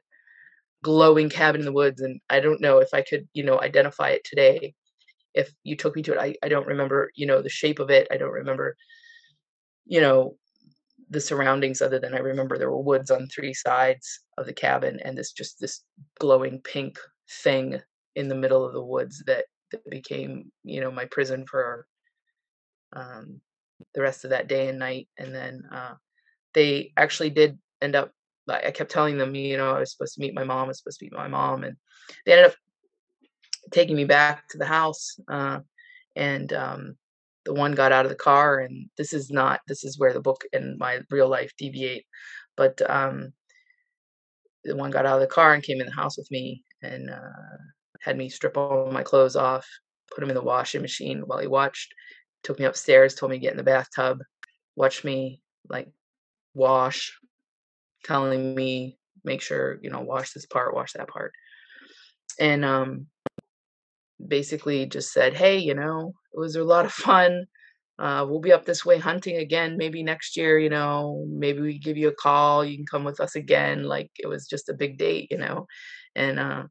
[0.89, 4.09] glowing cabin in the woods and i don't know if i could you know identify
[4.11, 4.75] it today
[5.35, 7.91] if you took me to it i, I don't remember you know the shape of
[7.91, 8.77] it i don't remember
[9.87, 10.37] you know
[11.11, 14.99] the surroundings other than i remember there were woods on three sides of the cabin
[15.05, 15.83] and this just this
[16.19, 16.99] glowing pink
[17.45, 17.81] thing
[18.17, 21.87] in the middle of the woods that, that became you know my prison for
[22.95, 23.41] um
[23.95, 25.09] the rest of that day and night.
[25.19, 25.95] And then uh,
[26.55, 28.13] they actually did end up.
[28.51, 30.65] I kept telling them, you know, I was supposed to meet my mom.
[30.65, 31.77] I was supposed to meet my mom, and
[32.25, 32.57] they ended up
[33.71, 35.19] taking me back to the house.
[35.29, 35.61] Uh,
[36.17, 36.97] and um,
[37.45, 39.61] the one got out of the car, and this is not.
[39.69, 42.05] This is where the book and my real life deviate.
[42.57, 43.33] But um,
[44.65, 47.11] the one got out of the car and came in the house with me and
[47.11, 47.59] uh,
[48.01, 49.67] had me strip all my clothes off,
[50.13, 51.95] put them in the washing machine while he watched
[52.43, 54.23] took me upstairs, told me to get in the bathtub,
[54.77, 55.89] watched me like
[56.55, 57.19] wash,
[58.05, 61.33] telling me make sure you know wash this part, wash that part,
[62.41, 63.07] and um,
[64.27, 67.47] basically just said, hey, you know, it was a lot of fun.
[67.99, 71.77] Uh, we'll be up this way hunting again maybe next year you know maybe we
[71.81, 73.83] give you a call you can come with us again.
[73.85, 75.67] Like it was just a big date you know?
[76.15, 76.65] And uh,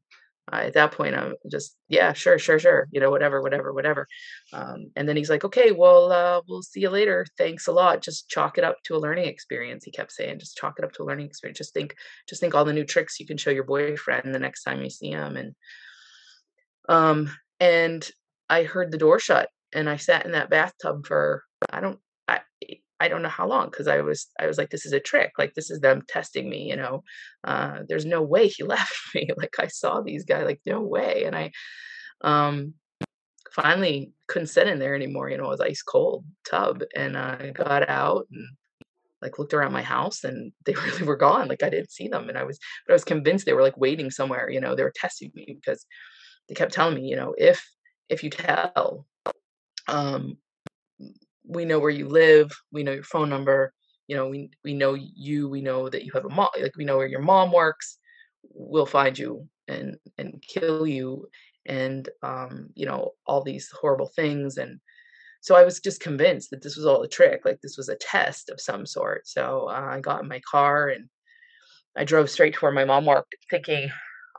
[0.52, 4.06] at that point i'm just yeah sure sure sure you know whatever whatever whatever.
[4.52, 7.26] Um, and then he's like okay well uh, we'll see you later.
[7.36, 8.02] Thanks a lot.
[8.02, 10.92] Just chalk it up to a learning experience he kept saying just chalk it up
[10.92, 11.58] to a learning experience.
[11.58, 11.94] Just think
[12.28, 14.90] just think all the new tricks you can show your boyfriend the next time you
[14.90, 15.54] see him and
[16.88, 17.30] um
[17.60, 18.10] and
[18.48, 21.98] i heard the door shut and i sat in that bathtub for i don't
[23.00, 25.32] I, don't know how long because I was I was like this is a trick
[25.38, 27.02] like this is them testing me you know
[27.44, 31.24] uh, there's no way he left me like I saw these guys like no way
[31.24, 31.52] and I
[32.22, 32.74] um
[33.52, 37.50] finally couldn't sit in there anymore you know it was ice cold tub and I
[37.50, 38.46] got out and
[39.22, 42.28] like looked around my house and they really were gone like I didn't see them
[42.28, 44.84] and I was but I was convinced they were like waiting somewhere you know they
[44.84, 45.86] were testing me because
[46.48, 47.66] they kept telling me you know if
[48.08, 49.06] if you tell
[49.86, 50.36] um
[51.48, 53.74] we know where you live, we know your phone number,
[54.08, 56.84] you know, we we know you, we know that you have a mom, like we
[56.86, 57.98] know where your mom works.
[58.54, 61.28] we'll find you and and kill you
[61.66, 64.80] and um you know all these horrible things and
[65.40, 67.96] so i was just convinced that this was all a trick like this was a
[67.96, 71.08] test of some sort so uh, i got in my car and
[71.96, 73.90] i drove straight to where my mom worked thinking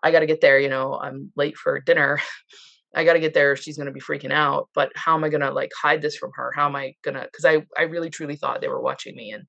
[0.04, 2.20] i got to get there you know i'm late for dinner
[2.96, 5.30] i got to get there she's going to be freaking out but how am i
[5.30, 7.84] going to like hide this from her how am i going to because i i
[7.84, 9.46] really truly thought they were watching me and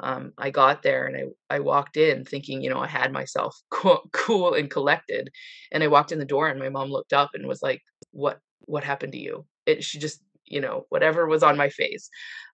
[0.00, 3.56] um, I got there and I, I walked in thinking, you know, I had myself
[3.70, 5.30] cool, cool and collected.
[5.72, 8.38] And I walked in the door and my mom looked up and was like, what,
[8.60, 9.44] what happened to you?
[9.66, 12.10] It, she just, you know, whatever was on my face.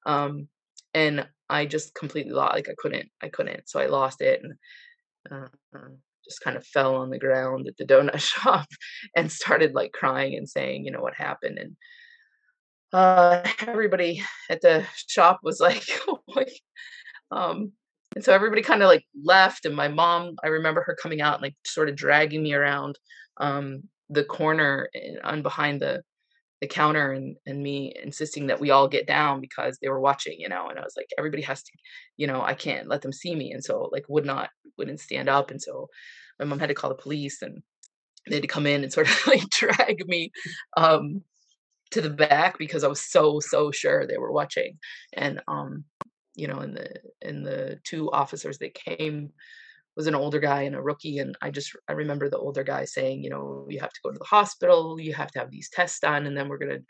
[0.07, 0.49] Um,
[0.95, 3.69] and I just completely lost, like I couldn't, I couldn't.
[3.69, 4.55] So I lost it and,
[5.31, 5.89] uh, uh
[6.25, 8.67] just kind of fell on the ground at the donut shop
[9.17, 11.59] and started like crying and saying, you know, what happened.
[11.59, 11.77] And,
[12.93, 16.19] uh, everybody at the shop was like, oh,
[17.31, 17.73] um,
[18.15, 21.35] and so everybody kind of like left, and my mom, I remember her coming out
[21.35, 22.99] and like sort of dragging me around
[23.39, 26.03] um, the corner and on behind the
[26.65, 30.37] the counter and and me insisting that we all get down because they were watching,
[30.41, 30.69] you know.
[30.69, 31.73] And I was like, everybody has to,
[32.17, 35.29] you know, I can't let them see me, and so like would not wouldn't stand
[35.29, 35.89] up, and so
[36.41, 37.63] my mom had to call the police and
[38.29, 40.33] they had to come in and sort of like drag me
[40.77, 41.23] um
[41.93, 44.79] to the back because I was so so sure they were watching
[45.15, 45.85] and um
[46.37, 46.91] you know, and the
[47.23, 49.31] and the two officers that came
[49.97, 52.85] was an older guy and a rookie and i just i remember the older guy
[52.85, 55.71] saying you know you have to go to the hospital you have to have these
[55.71, 56.81] tests done and then we're to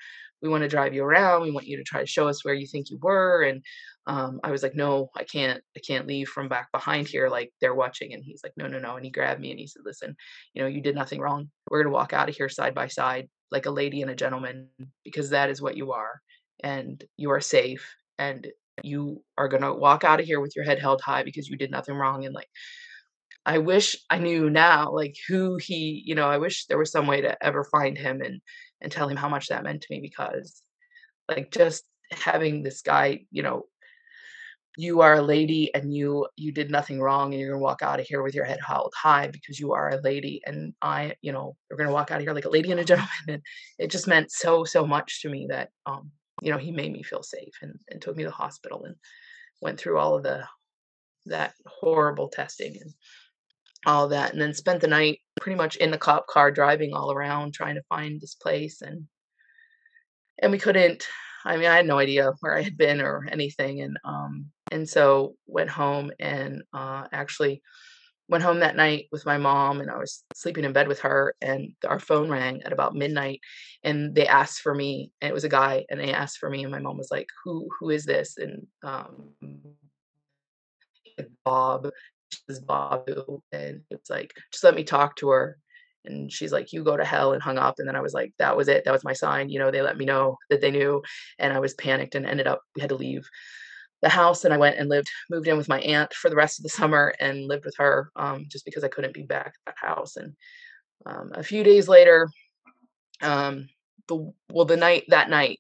[0.43, 2.55] we want to drive you around we want you to try to show us where
[2.55, 3.63] you think you were and
[4.07, 7.53] um, i was like no i can't i can't leave from back behind here like
[7.61, 9.83] they're watching and he's like no no no and he grabbed me and he said
[9.85, 10.15] listen
[10.53, 11.51] you know you did nothing wrong.
[11.71, 14.69] We're to walk out of here side by side like a lady and a gentleman
[15.05, 16.21] because that is what you are
[16.63, 18.47] and you are safe and
[18.83, 21.57] you are going to walk out of here with your head held high because you
[21.57, 22.49] did nothing wrong and like
[23.47, 27.07] i wish i knew now like who he you know i wish there was some
[27.07, 28.41] way to ever find him and
[28.81, 30.63] and tell him how much that meant to me because
[31.29, 33.65] like just having this guy you know
[34.77, 38.01] you are a lady and you you did nothing wrong and you're gonna walk out
[38.01, 41.33] of here with your head held high because you are a lady and i you
[41.33, 43.11] know you're gonna walk out of here like a lady and a gentleman.
[43.29, 43.43] And
[43.79, 46.11] it just meant so so much to me that um
[46.43, 48.97] you know, he made me feel safe and, and took me to the hospital and
[49.61, 50.45] went through all of the
[51.27, 52.93] that horrible testing and
[53.87, 57.13] all that and then spent the night pretty much in the cop car driving all
[57.13, 59.07] around trying to find this place and
[60.41, 61.07] and we couldn't
[61.45, 64.89] I mean I had no idea where I had been or anything and um and
[64.89, 67.63] so went home and uh actually
[68.29, 71.35] went home that night with my mom and I was sleeping in bed with her
[71.43, 73.41] and our phone rang at about midnight
[73.83, 76.63] and they asked for me and it was a guy and they asked for me
[76.63, 78.39] and my mom was like who who is this?
[78.39, 79.33] and um
[81.45, 81.91] Bob
[82.49, 83.43] is Babu.
[83.53, 85.59] and it was like just let me talk to her
[86.05, 88.33] and she's like you go to hell and hung up and then I was like
[88.39, 90.71] that was it that was my sign you know they let me know that they
[90.71, 91.03] knew
[91.39, 93.27] and I was panicked and ended up we had to leave
[94.05, 96.59] the house and I went and lived, moved in with my aunt for the rest
[96.59, 99.75] of the summer and lived with her um, just because I couldn't be back at
[99.75, 100.17] that house.
[100.17, 100.35] And
[101.07, 102.29] um, a few days later,
[103.23, 103.69] um,
[104.09, 105.59] the well, the night that night,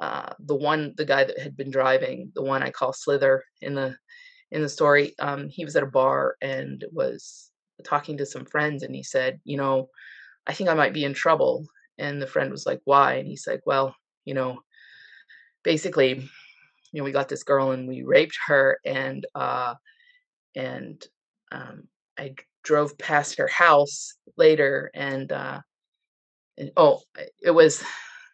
[0.00, 3.74] uh, the one, the guy that had been driving, the one I call Slither in
[3.74, 3.96] the
[4.50, 7.50] in the story, um, he was at a bar and was
[7.84, 9.88] talking to some friends, and he said, you know,
[10.46, 11.66] I think I might be in trouble.
[11.98, 13.14] And the friend was like, why?
[13.14, 14.60] And he's like, well, you know,
[15.62, 16.14] basically
[16.92, 19.74] you know we got this girl and we raped her and uh
[20.56, 21.04] and
[21.52, 21.84] um
[22.18, 22.34] i
[22.64, 25.60] drove past her house later and uh
[26.56, 27.00] and oh
[27.42, 27.82] it was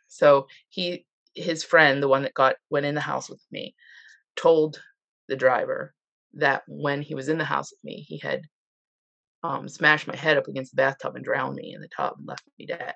[0.08, 3.74] so he his friend the one that got went in the house with me
[4.36, 4.80] told
[5.28, 5.94] the driver
[6.36, 8.42] that when he was in the house with me he had
[9.44, 12.26] um, smashed my head up against the bathtub and drowned me in the tub and
[12.26, 12.94] left me dead.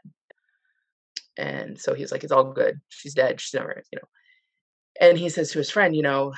[1.36, 2.80] And so he's like it's all good.
[2.88, 3.40] She's dead.
[3.40, 4.08] She's never you know.
[5.00, 6.32] And he says to his friend, you know,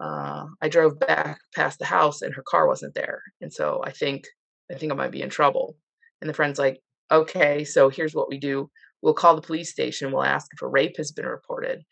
[0.00, 3.92] uh, I drove back past the house and her car wasn't there, and so I
[3.92, 4.24] think
[4.70, 5.76] I think I might be in trouble.
[6.20, 6.80] And the friend's like,
[7.12, 8.68] okay, so here's what we do:
[9.02, 11.82] we'll call the police station, we'll ask if a rape has been reported,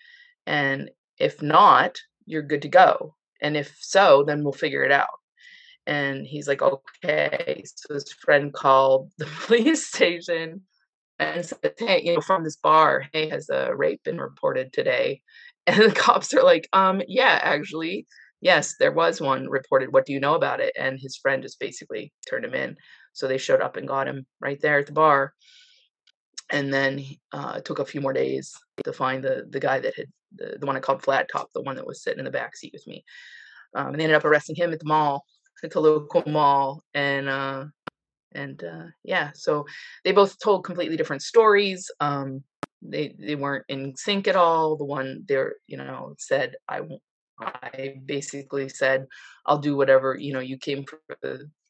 [0.46, 3.14] and if not, you're good to go.
[3.42, 5.08] And if so, then we'll figure it out.
[5.86, 7.64] And he's like, okay.
[7.64, 10.62] So his friend called the police station
[11.18, 15.20] and said, hey, you know, from this bar, hey, has a rape been reported today?
[15.64, 18.08] And the cops are like, um, yeah, actually,
[18.40, 19.92] yes, there was one reported.
[19.92, 20.72] What do you know about it?
[20.76, 22.74] And his friend just basically turned him in.
[23.12, 25.34] So they showed up and got him right there at the bar.
[26.50, 28.52] And then uh, it took a few more days
[28.82, 31.62] to find the the guy that had the, the one I called Flat Top, the
[31.62, 33.04] one that was sitting in the back seat with me.
[33.74, 35.24] Um, and they ended up arresting him at the mall,
[35.64, 37.64] at the local mall, and uh,
[38.34, 39.66] and uh, yeah, so
[40.04, 41.90] they both told completely different stories.
[42.00, 42.42] Um,
[42.82, 44.76] they they weren't in sync at all.
[44.76, 46.80] The one there, you know, said I
[47.40, 49.06] I basically said
[49.46, 51.00] I'll do whatever you know you came for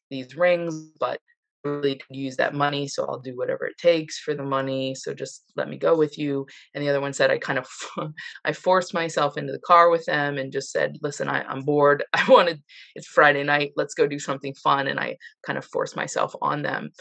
[0.09, 1.19] these rings, but
[1.63, 4.95] really could use that money, so I'll do whatever it takes for the money.
[4.95, 6.45] So just let me go with you.
[6.73, 7.67] And the other one said I kind of
[8.45, 12.03] I forced myself into the car with them and just said, listen, I, I'm bored.
[12.13, 12.61] I wanted
[12.95, 13.71] it's Friday night.
[13.75, 14.87] Let's go do something fun.
[14.87, 16.91] And I kind of forced myself on them.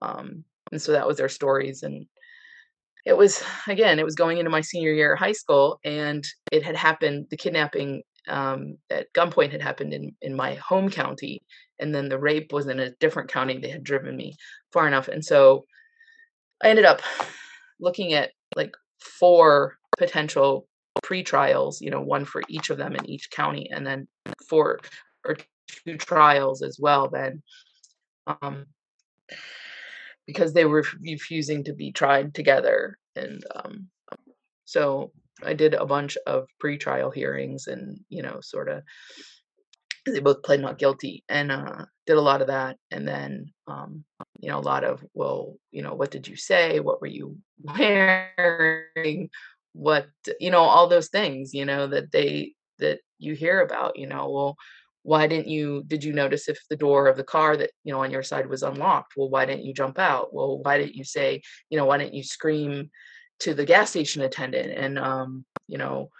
[0.00, 1.82] Um, and so that was their stories.
[1.82, 2.06] And
[3.04, 6.62] it was again, it was going into my senior year of high school, and it
[6.62, 7.26] had happened.
[7.30, 11.42] The kidnapping um, at gunpoint had happened in in my home county,
[11.78, 13.58] and then the rape was in a different county.
[13.58, 14.34] They had driven me
[14.72, 15.64] far enough, and so
[16.62, 17.02] I ended up
[17.80, 20.68] looking at like four potential
[21.02, 21.80] pre-trials.
[21.80, 24.08] You know, one for each of them in each county, and then
[24.48, 24.80] four
[25.24, 27.08] or two trials as well.
[27.08, 27.42] Then,
[28.26, 28.66] um,
[30.26, 33.88] because they were refusing to be tried together, and um,
[34.64, 35.12] so
[35.44, 38.82] I did a bunch of pre-trial hearings, and you know, sort of
[40.06, 44.04] they both pled not guilty and uh, did a lot of that and then um,
[44.40, 46.80] you know a lot of well you know what did you say?
[46.80, 49.30] What were you wearing?
[49.74, 50.08] What
[50.40, 54.30] you know all those things you know that they that you hear about you know
[54.30, 54.56] well
[55.04, 58.00] why didn't you did you notice if the door of the car that you know
[58.00, 59.14] on your side was unlocked?
[59.16, 60.34] Well why didn't you jump out?
[60.34, 62.90] Well why didn't you say you know why didn't you scream
[63.42, 66.10] to the gas station attendant and um you know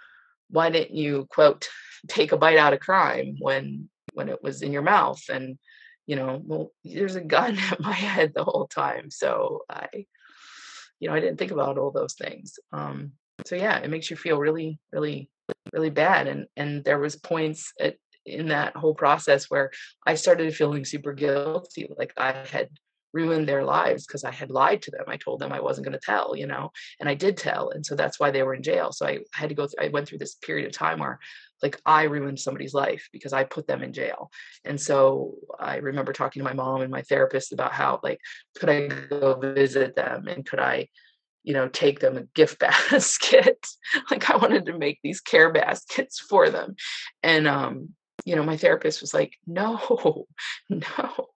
[0.51, 1.69] why didn't you quote
[2.09, 5.23] take a bite out of crime when when it was in your mouth?
[5.33, 5.59] And
[6.07, 9.87] you know well there's a gun at my head the whole time so i
[10.99, 12.59] you know i didn't think about all those things.
[12.73, 13.13] Um
[13.47, 15.31] so yeah it makes you feel really really
[15.73, 16.27] really bad.
[16.27, 19.73] And and there was points at in that whole process where
[20.07, 22.69] i started feeling super guilty like i had
[23.13, 25.05] ruined their lives because I had lied to them.
[25.07, 26.71] I told them I wasn't going to tell, you know,
[27.01, 27.71] and I did tell.
[27.71, 28.93] And so that's why they were in jail.
[28.93, 31.19] So I had to go through, I went through this period of time where
[31.63, 34.31] like I ruined somebody's life because I put them in jail.
[34.65, 38.19] And so I remember talking to my mom and my therapist about how like,
[38.57, 40.89] could I go visit them and could I,
[41.45, 43.65] you know, take them a gift basket?
[44.11, 46.75] like I wanted to make these care baskets for them.
[47.23, 47.91] And um,
[48.25, 50.27] you know, my therapist was like, no,
[50.71, 51.29] no,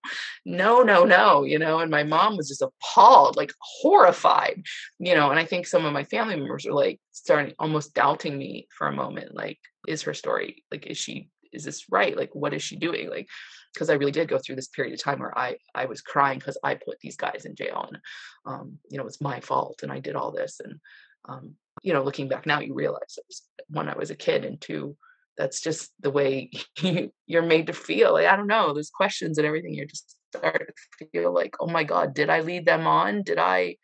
[0.45, 4.63] no, no, no, you know, and my mom was just appalled, like horrified,
[4.99, 8.37] you know, and I think some of my family members were like starting almost doubting
[8.39, 12.17] me for a moment, like, is her story, like, is she, is this right?
[12.17, 13.09] Like, what is she doing?
[13.09, 13.29] Like,
[13.73, 16.39] because I really did go through this period of time where I, I was crying
[16.39, 17.99] because I put these guys in jail and,
[18.47, 20.61] um, you know, it's my fault and I did all this.
[20.65, 20.81] And,
[21.29, 24.45] um, you know, looking back now, you realize it was when I was a kid
[24.45, 24.97] and two,
[25.37, 26.51] that's just the way
[27.27, 28.13] you're made to feel.
[28.13, 29.75] Like, I don't know, there's questions and everything.
[29.75, 33.23] You're just start to feel like, oh my God, did I lead them on?
[33.23, 33.77] Did I,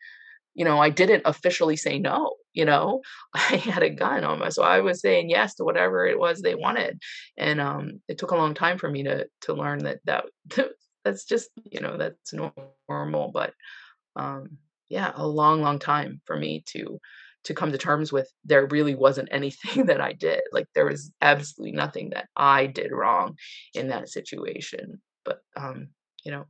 [0.53, 3.01] you know, I didn't officially say no, you know,
[3.33, 4.51] I had a gun on me.
[4.51, 6.99] So I was saying yes to whatever it was they wanted.
[7.37, 10.25] And um, it took a long time for me to, to learn that, that
[11.03, 13.31] that's just, you know, that's normal.
[13.33, 13.53] But
[14.15, 14.57] um,
[14.89, 16.99] yeah, a long, long time for me to
[17.45, 20.41] to come to terms with there really wasn't anything that I did.
[20.51, 23.35] Like there was absolutely nothing that I did wrong
[23.73, 25.01] in that situation.
[25.25, 25.89] But um,
[26.25, 26.45] you know,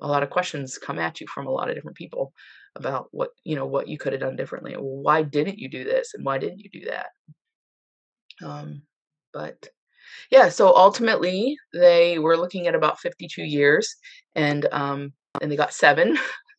[0.00, 2.32] a lot of questions come at you from a lot of different people
[2.76, 4.74] about what you know what you could have done differently.
[4.78, 7.06] Why didn't you do this and why didn't you do that?
[8.42, 8.82] Um,
[9.32, 9.68] but
[10.30, 13.94] yeah, so ultimately they were looking at about 52 years,
[14.34, 16.18] and um, and they got seven.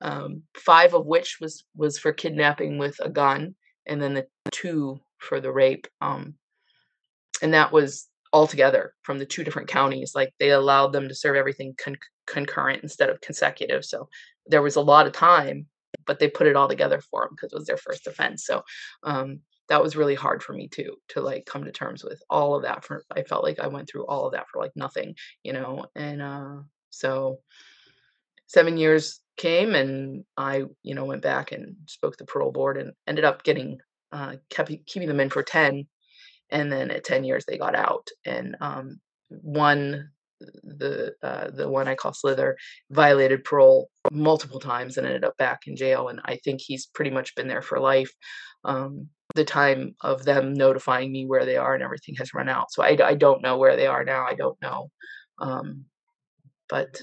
[0.00, 3.54] um, five of which was was for kidnapping with a gun,
[3.86, 5.86] and then the two for the rape.
[6.00, 6.34] Um,
[7.42, 10.12] and that was all together from the two different counties.
[10.14, 13.84] Like they allowed them to serve everything con- concurrent instead of consecutive.
[13.84, 14.08] So
[14.46, 15.66] there was a lot of time,
[16.06, 18.44] but they put it all together for them because it was their first offense.
[18.44, 18.62] So
[19.04, 22.54] um, that was really hard for me too to like come to terms with all
[22.54, 22.84] of that.
[22.84, 25.86] For I felt like I went through all of that for like nothing, you know.
[25.94, 26.56] And uh,
[26.90, 27.40] so
[28.46, 32.78] seven years came and I, you know, went back and spoke to the parole board
[32.78, 33.78] and ended up getting
[34.12, 35.86] uh, kept keeping them in for 10
[36.50, 40.10] and then at 10 years they got out and um, one
[40.62, 42.56] the uh, the one I call Slither
[42.90, 47.10] violated parole multiple times and ended up back in jail and I think he's pretty
[47.10, 48.12] much been there for life
[48.64, 52.66] um, the time of them notifying me where they are and everything has run out
[52.70, 54.90] so I, I don't know where they are now I don't know
[55.40, 55.86] um,
[56.68, 57.00] but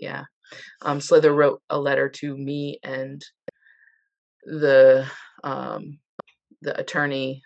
[0.00, 0.24] yeah
[0.82, 3.24] um, Slither wrote a letter to me and
[4.44, 5.06] the
[5.42, 5.98] um,
[6.62, 7.42] the attorney.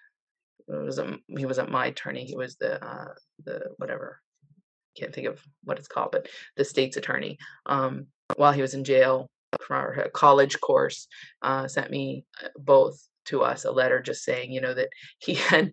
[0.67, 2.25] Wasn't he wasn't my attorney.
[2.25, 4.21] He was the uh, the whatever.
[4.97, 8.07] can't think of what it's called, but the state's attorney, um,
[8.37, 9.29] while he was in jail
[9.61, 11.07] for our college course,
[11.43, 14.89] uh, sent me uh, both to us a letter just saying, you know, that
[15.19, 15.73] he had,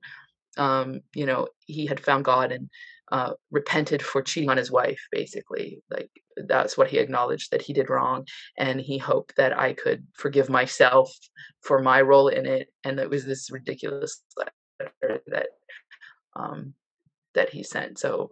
[0.57, 2.69] um, you know, he had found God and
[3.11, 5.81] uh, repented for cheating on his wife, basically.
[5.89, 6.09] Like
[6.47, 8.25] that's what he acknowledged that he did wrong.
[8.57, 11.13] And he hoped that I could forgive myself
[11.61, 12.69] for my role in it.
[12.83, 15.47] And it was this ridiculous letter that
[16.35, 16.73] um,
[17.33, 17.99] that he sent.
[17.99, 18.31] So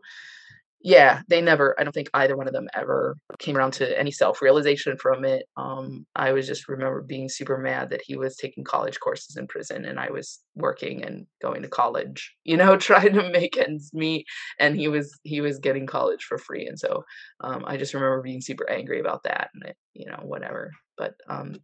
[0.85, 4.11] yeah, they never, I don't think either one of them ever came around to any
[4.11, 5.45] self realization from it.
[5.55, 9.47] Um, I was just remember being super mad that he was taking college courses in
[9.47, 13.91] prison and I was working and going to college, you know, trying to make ends
[13.93, 14.25] meet.
[14.59, 16.67] And he was, he was getting college for free.
[16.67, 17.05] And so
[17.39, 20.69] um, I just remember being super angry about that and it, you know, whatever.
[20.97, 21.55] But um,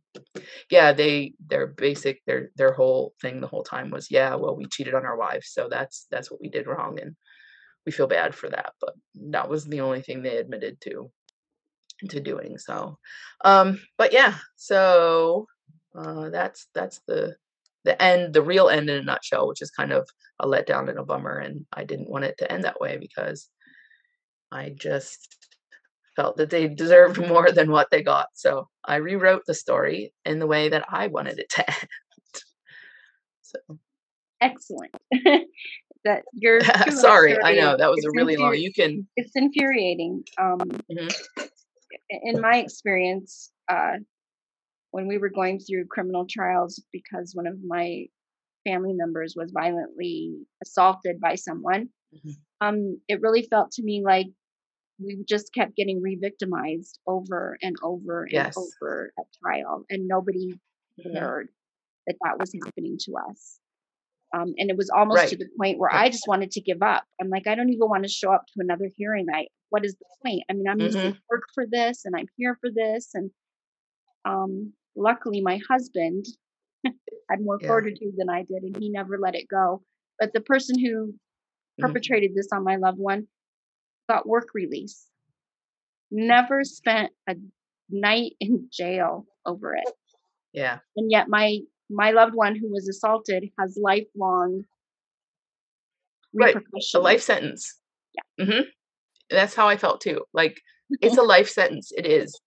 [0.71, 4.65] yeah, they, their basic, their, their whole thing the whole time was, yeah, well, we
[4.71, 5.51] cheated on our wives.
[5.51, 6.97] So that's, that's what we did wrong.
[7.01, 7.15] And,
[7.85, 11.11] we feel bad for that but that was the only thing they admitted to
[12.09, 12.97] to doing so
[13.43, 15.45] um but yeah so
[15.97, 17.35] uh that's that's the
[17.83, 20.07] the end the real end in a nutshell which is kind of
[20.39, 23.49] a letdown and a bummer and i didn't want it to end that way because
[24.51, 25.35] i just
[26.15, 30.39] felt that they deserved more than what they got so i rewrote the story in
[30.39, 31.89] the way that i wanted it to end
[33.41, 33.79] so.
[34.41, 34.95] Excellent
[36.05, 40.59] that you're sorry i know that was a really long you can it's infuriating um
[40.59, 41.43] mm-hmm.
[42.09, 43.97] in my experience uh
[44.91, 48.05] when we were going through criminal trials because one of my
[48.67, 50.33] family members was violently
[50.63, 52.31] assaulted by someone mm-hmm.
[52.67, 54.27] um it really felt to me like
[55.01, 58.57] we just kept getting re-victimized over and over and yes.
[58.57, 60.53] over at trial and nobody
[60.99, 61.13] mm-hmm.
[61.13, 63.59] that that was happening to us
[64.33, 65.29] um, and it was almost right.
[65.29, 67.03] to the point where I just wanted to give up.
[67.19, 69.25] I'm like, I don't even want to show up to another hearing.
[69.33, 70.43] I, what is the point?
[70.49, 70.85] I mean, I'm mm-hmm.
[70.85, 73.09] used to work for this and I'm here for this.
[73.15, 73.31] And
[74.25, 76.25] um, luckily, my husband
[76.85, 77.67] had more yeah.
[77.67, 79.81] fortitude than I did, and he never let it go.
[80.19, 81.85] But the person who mm-hmm.
[81.85, 83.27] perpetrated this on my loved one
[84.07, 85.07] got work release,
[86.11, 87.35] never spent a
[87.89, 89.91] night in jail over it.
[90.53, 90.79] Yeah.
[90.95, 91.59] And yet, my
[91.89, 94.63] my loved one who was assaulted has lifelong
[96.33, 96.55] right
[96.95, 97.79] a life sentence.
[98.13, 98.45] Yeah.
[98.45, 98.61] Mm-hmm.
[99.29, 100.59] that's how i felt too like
[101.01, 102.39] it's a life sentence it is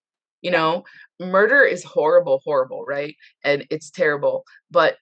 [0.43, 0.83] you know?
[1.19, 3.15] Murder is horrible horrible right?
[3.43, 4.97] And it's terrible but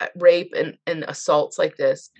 [0.00, 2.10] uh, rape and, and assaults like this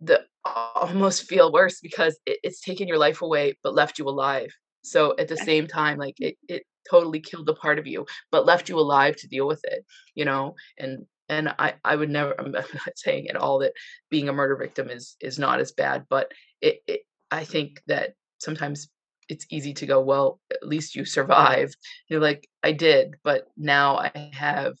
[0.00, 4.50] the almost feel worse because it, it's taken your life away but left you alive.
[4.82, 8.46] So at the same time like it, it totally killed a part of you but
[8.46, 9.84] left you alive to deal with it
[10.14, 10.54] you know?
[10.78, 12.64] And and i i would never i'm not
[12.96, 13.72] saying at all that
[14.10, 18.14] being a murder victim is is not as bad but it, it i think that
[18.38, 18.88] sometimes
[19.28, 21.76] it's easy to go well at least you survived.
[22.08, 24.74] You're like i did but now i have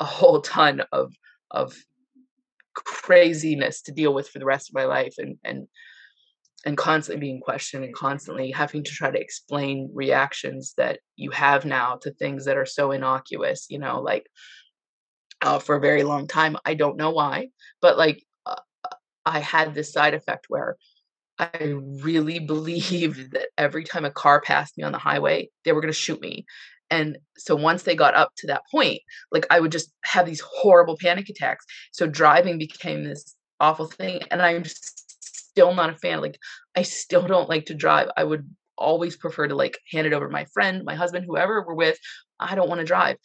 [0.00, 1.12] a whole ton of
[1.50, 1.74] of
[2.74, 5.68] craziness to deal with for the rest of my life and and
[6.64, 11.64] and constantly being questioned and constantly having to try to explain reactions that you have
[11.64, 14.26] now to things that are so innocuous you know like
[15.42, 16.56] uh, for a very long time.
[16.64, 17.48] I don't know why
[17.80, 18.56] but like uh,
[19.26, 20.76] i had this side effect where
[21.38, 25.80] i really believed that every time a car passed me on the highway they were
[25.80, 26.44] going to shoot me.
[26.90, 29.00] And so once they got up to that point
[29.32, 31.64] like i would just have these horrible panic attacks.
[31.92, 35.03] So driving became this awful thing and i'm just
[35.54, 36.20] still not a fan.
[36.20, 36.38] Like
[36.76, 38.08] I still don't like to drive.
[38.16, 41.64] I would always prefer to like hand it over to my friend, my husband, whoever
[41.64, 41.98] we're with.
[42.40, 43.16] I don't want to drive.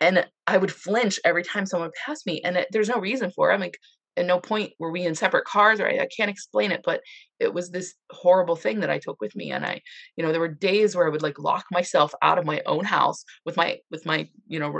[0.00, 2.40] And I would flinch every time someone passed me.
[2.42, 3.54] And it, there's no reason for it.
[3.54, 3.78] I'm like,
[4.16, 7.02] at no point were we in separate cars or I, I, can't explain it, but
[7.38, 9.52] it was this horrible thing that I took with me.
[9.52, 9.82] And I,
[10.16, 12.86] you know, there were days where I would like lock myself out of my own
[12.86, 14.70] house with my, with my, you know,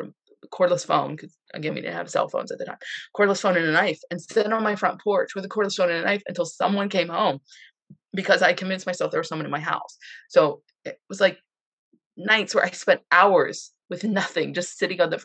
[0.52, 2.76] cordless phone because again we didn't have cell phones at the time
[3.16, 5.90] cordless phone and a knife and sit on my front porch with a cordless phone
[5.90, 7.38] and a knife until someone came home
[8.14, 9.96] because i convinced myself there was someone in my house.
[10.28, 11.38] So it was like
[12.16, 15.22] nights where i spent hours with nothing just sitting on the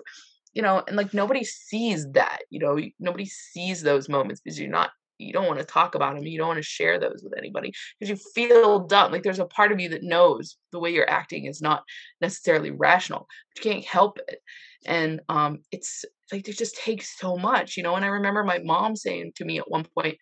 [0.53, 4.69] you know and like nobody sees that you know nobody sees those moments because you're
[4.69, 4.91] not
[5.22, 7.72] you don't want to talk about them you don't want to share those with anybody
[7.99, 11.09] because you feel dumb like there's a part of you that knows the way you're
[11.09, 11.84] acting is not
[12.22, 14.39] necessarily rational but you can't help it
[14.86, 18.59] and um it's like it just takes so much you know and i remember my
[18.59, 20.17] mom saying to me at one point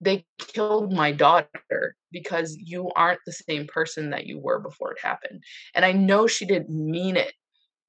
[0.00, 5.00] they killed my daughter because you aren't the same person that you were before it
[5.02, 5.42] happened
[5.74, 7.32] and i know she didn't mean it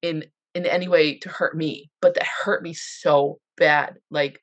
[0.02, 4.40] in in any way to hurt me but that hurt me so bad like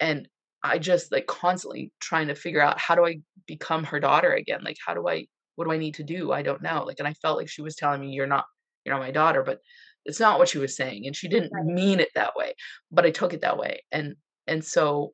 [0.00, 0.28] and
[0.62, 4.60] I just like constantly trying to figure out how do I become her daughter again?
[4.64, 6.32] Like how do I what do I need to do?
[6.32, 6.84] I don't know.
[6.84, 8.44] Like and I felt like she was telling me you're not
[8.84, 9.60] you're not my daughter, but
[10.04, 12.54] it's not what she was saying and she didn't mean it that way,
[12.90, 13.82] but I took it that way.
[13.92, 15.12] And and so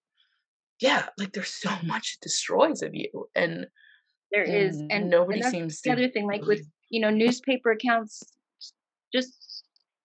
[0.80, 3.66] yeah, like there's so much it destroys of you and
[4.32, 6.26] There is, and and nobody and seems the to other thing.
[6.26, 8.22] Like with you know newspaper accounts,
[9.14, 9.64] just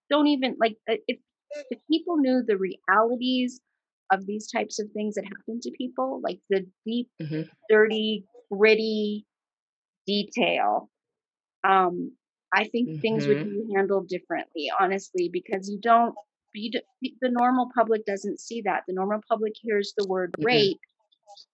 [0.09, 1.19] don't even like if
[1.69, 3.59] if people knew the realities
[4.11, 7.49] of these types of things that happen to people, like the deep, Mhm.
[7.69, 9.25] dirty, gritty
[10.07, 10.89] detail,
[11.63, 12.13] um,
[12.53, 13.43] I think things would Mhm.
[13.43, 16.15] be handled differently, honestly, because you don't.
[16.53, 18.83] You d- the normal public doesn't see that.
[18.87, 20.39] The normal public hears the word Mm-mm.
[20.41, 20.79] rape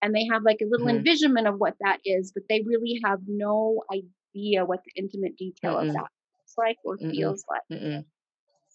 [0.01, 0.89] and they have like a little Mhm.
[0.89, 5.78] envisionment of what that is, but they really have no idea what the intimate detail
[5.78, 6.01] of that
[6.39, 7.62] looks like or feels like.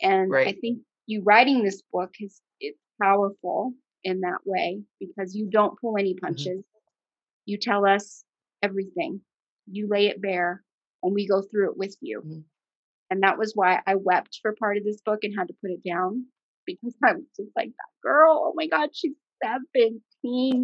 [0.03, 3.75] And I think you writing this book is it's powerful
[4.05, 6.27] in that way because you don't pull any Mm-hmm.
[6.27, 6.65] punches.
[7.47, 8.25] You tell us
[8.63, 9.21] everything.
[9.71, 10.63] You lay it bare
[11.03, 12.23] and we go through it with you.
[12.23, 12.45] Mhm.
[13.11, 15.71] And that was why I wept for part of this book and had to put
[15.71, 16.27] it down
[16.67, 19.13] because I was just like, that girl, oh my God, she's
[19.45, 20.01] 17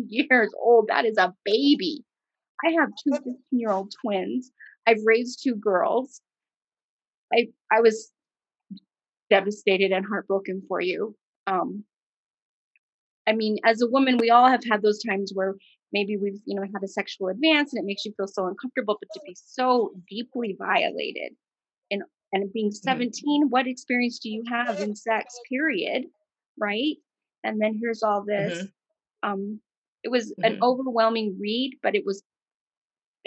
[0.08, 0.88] years old.
[0.88, 2.04] That is a baby.
[2.64, 4.50] I have two 15 year old twins.
[4.86, 6.20] I've raised two girls.
[7.32, 8.10] I, I was
[9.30, 11.14] devastated and heartbroken for you.
[11.46, 11.84] Um,
[13.28, 15.56] I mean, as a woman, we all have had those times where
[15.92, 18.98] maybe we've, you know, had a sexual advance and it makes you feel so uncomfortable,
[19.00, 21.34] but to be so deeply violated
[21.90, 22.02] and
[22.32, 22.82] and being Mhm.
[22.84, 26.04] 17, what experience do you have in sex, period?
[26.58, 26.96] Right?
[27.44, 28.58] And then here's all this.
[28.58, 28.72] Mhm.
[29.22, 29.60] Um,
[30.04, 30.62] it was an Mhm.
[30.62, 32.24] overwhelming read, but it was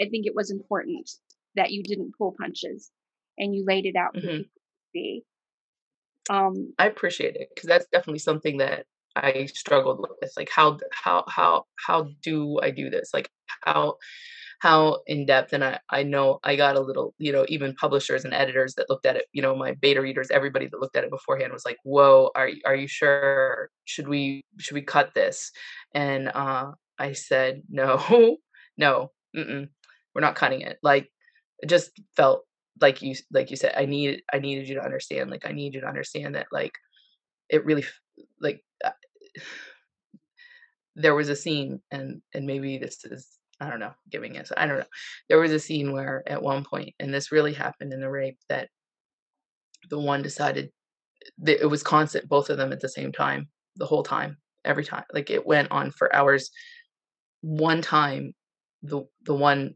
[0.00, 1.10] I think it was important
[1.54, 2.90] that you didn't pull punches
[3.38, 4.28] and you laid it out for Mhm.
[4.28, 5.24] people to see.
[6.30, 8.86] Um, I appreciate it because that's definitely something that
[9.22, 10.32] I struggled with.
[10.36, 13.10] Like how how how how do I do this?
[13.14, 13.30] Like
[13.62, 13.96] how
[14.60, 18.24] how in depth and I I know I got a little, you know, even publishers
[18.24, 21.04] and editors that looked at it, you know, my beta readers, everybody that looked at
[21.04, 23.70] it beforehand was like, "Whoa, are are you sure?
[23.86, 25.50] Should we should we cut this?"
[25.94, 28.38] And uh I said, "No.
[28.78, 29.12] No.
[30.14, 31.10] We're not cutting it." Like
[31.60, 32.44] it just felt
[32.80, 35.74] like you like you said I need I needed you to understand like I need
[35.74, 36.72] you to understand that like
[37.50, 37.84] it really
[38.40, 38.64] like
[40.96, 43.28] there was a scene and and maybe this is
[43.60, 44.84] I don't know giving it I don't know.
[45.28, 48.38] There was a scene where at one point and this really happened in the rape
[48.48, 48.68] that
[49.88, 50.70] the one decided
[51.38, 54.84] that it was constant both of them at the same time the whole time every
[54.84, 56.50] time like it went on for hours.
[57.40, 58.34] One time
[58.82, 59.74] the the one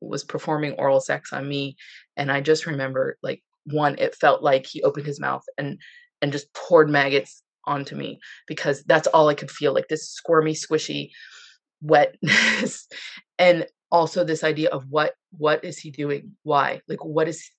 [0.00, 1.76] was performing oral sex on me
[2.16, 5.78] and i just remember like one it felt like he opened his mouth and
[6.20, 10.54] and just poured maggots onto me because that's all i could feel like this squirmy
[10.54, 11.10] squishy
[11.82, 12.88] wetness.
[13.38, 16.36] And also this idea of what what is he doing?
[16.44, 16.80] Why?
[16.86, 17.50] Like what is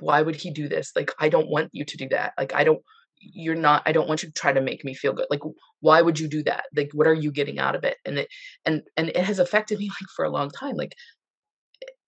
[0.00, 0.90] why would he do this?
[0.96, 2.32] Like i don't want you to do that.
[2.36, 2.82] Like i don't
[3.20, 5.28] you're not i don't want you to try to make me feel good.
[5.30, 5.42] Like
[5.78, 6.64] why would you do that?
[6.74, 7.96] Like what are you getting out of it?
[8.04, 8.28] And it
[8.64, 10.74] and and it has affected me like for a long time.
[10.74, 10.96] Like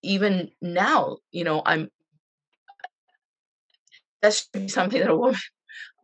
[0.03, 1.91] even now you know i'm
[4.23, 5.39] that should be something that a woman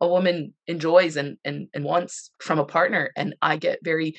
[0.01, 4.15] a woman enjoys and and and wants from a partner and i get very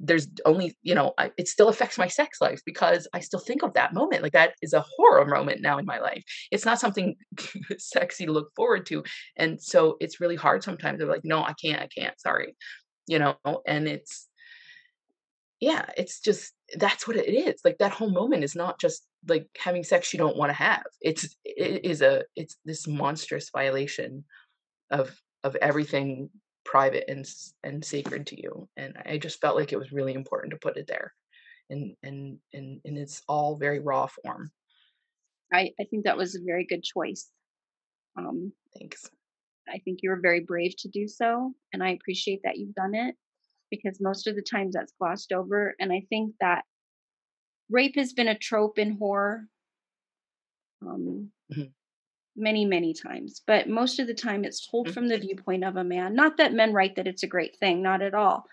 [0.00, 3.62] there's only you know I, it still affects my sex life because i still think
[3.62, 6.24] of that moment like that is a horror moment now in my life.
[6.50, 7.16] It's not something
[7.78, 9.04] sexy to look forward to
[9.36, 10.98] and so it's really hard sometimes.
[10.98, 12.56] They're like no i can't i can't sorry
[13.06, 14.28] you know and it's
[15.60, 17.60] yeah it's just that's what it is.
[17.64, 20.84] Like that whole moment is not just like having sex you don't want to have.
[21.00, 24.24] It's it is a it's this monstrous violation
[24.90, 26.30] of of everything
[26.64, 27.28] private and
[27.62, 30.76] and sacred to you and i just felt like it was really important to put
[30.76, 31.14] it there
[31.70, 34.50] and and and and it's all very raw form
[35.52, 37.30] I, I think that was a very good choice.
[38.18, 39.08] Um, thanks
[39.68, 42.94] I think you were very brave to do so, and I appreciate that you've done
[42.94, 43.16] it
[43.70, 45.74] because most of the times that's glossed over.
[45.80, 46.64] And I think that
[47.70, 49.48] rape has been a trope in horror
[50.82, 51.72] um, Mhm.
[52.36, 55.84] Many, many times, but most of the time it's told from the viewpoint of a
[55.84, 56.14] man.
[56.14, 58.46] Not that men write that it's a great thing, not at all.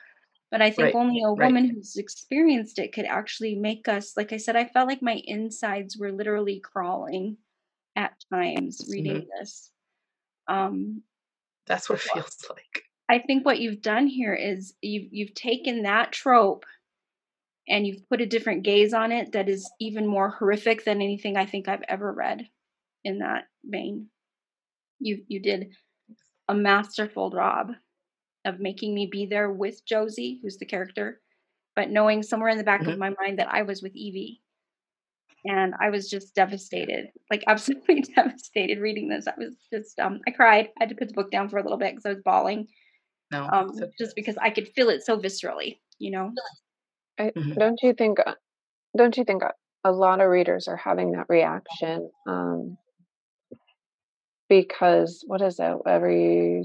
[0.52, 1.50] But I think Right, only a right.
[1.50, 5.22] woman who's experienced it could actually make us, like I said, I felt like my
[5.26, 7.38] insides were literally crawling
[7.96, 9.72] at times reading this.
[10.48, 11.04] Um,
[11.66, 15.84] that's what it feels like I think what you've done here is you've you've taken
[15.84, 16.66] that trope
[17.68, 21.38] and you've put a different gaze on it that is even more horrific than anything
[21.38, 22.48] I think I've ever read
[23.04, 24.10] in that vein.
[25.00, 25.76] You you did
[26.50, 27.74] a masterful job.
[28.46, 31.22] of making me be there with Josie, who's the character,
[31.76, 32.94] but knowing somewhere in the back Mhm.
[32.94, 34.42] of my mind that I was with Evie.
[35.46, 39.28] And I was just devastated, like absolutely devastated reading this.
[39.28, 40.70] I was just, um, I cried.
[40.80, 42.68] I had to put the book down for a little bit because I was bawling,
[43.32, 43.50] No.
[43.52, 43.92] um, it's okay.
[44.00, 46.32] just because I could feel it so viscerally, you know?
[47.20, 47.58] I, Mhm.
[47.60, 48.20] Don't you think?
[48.20, 48.36] uh,
[48.98, 49.54] Don't you think a,
[49.84, 52.12] a lot of readers are having that reaction?
[52.28, 52.78] Um,
[54.62, 55.78] because what is it?
[55.88, 56.64] Every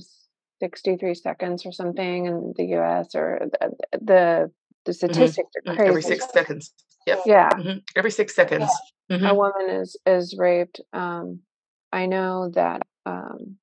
[0.61, 3.14] sixty-three seconds or something in the U.S.
[3.14, 4.51] or the the,
[4.84, 5.89] the statistics are Mm, crazy.
[5.89, 6.72] Every six seconds.
[7.07, 7.20] Yep.
[7.26, 7.82] Yeah, Mhm.
[7.97, 8.70] Every six seconds.
[9.11, 9.36] a Mhm.
[9.36, 10.80] woman is is raped.
[10.93, 11.41] Um,
[11.93, 13.57] I know that um,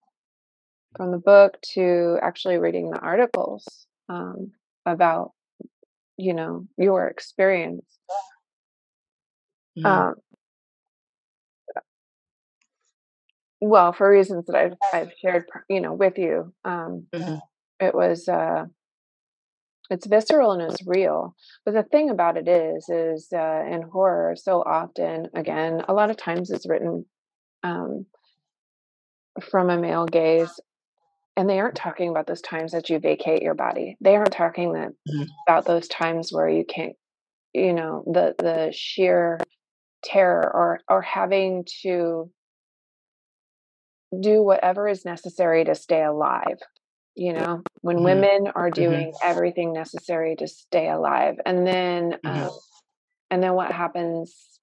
[0.97, 4.51] from the book to actually reading the articles um,
[4.85, 5.31] about
[6.17, 7.85] you know your experience.
[9.77, 9.85] Mhm.
[9.85, 10.15] Um,
[13.69, 17.41] well, for reasons that I've I've shared, you know, with you, um, Mhm.
[17.79, 18.65] it was uh,
[19.89, 21.35] it's visceral and it's real.
[21.65, 26.09] But the thing about it is, is uh, in horror, so often, again, a lot
[26.09, 27.05] of times it's written
[27.63, 28.05] um,
[29.41, 30.59] from a male gaze,
[31.35, 33.97] and they aren't talking about those times that you vacate your body.
[34.01, 35.27] They aren't talking that Mhm.
[35.47, 36.95] about those times where you can't,
[37.53, 39.39] you know, the the sheer
[40.03, 42.29] terror or or having to
[44.21, 46.57] do whatever is necessary to stay alive
[47.15, 48.03] you know when Mhm.
[48.03, 52.47] women are doing everything necessary to stay alive and then Mhm.
[52.47, 52.51] um,
[53.31, 54.59] and then what happens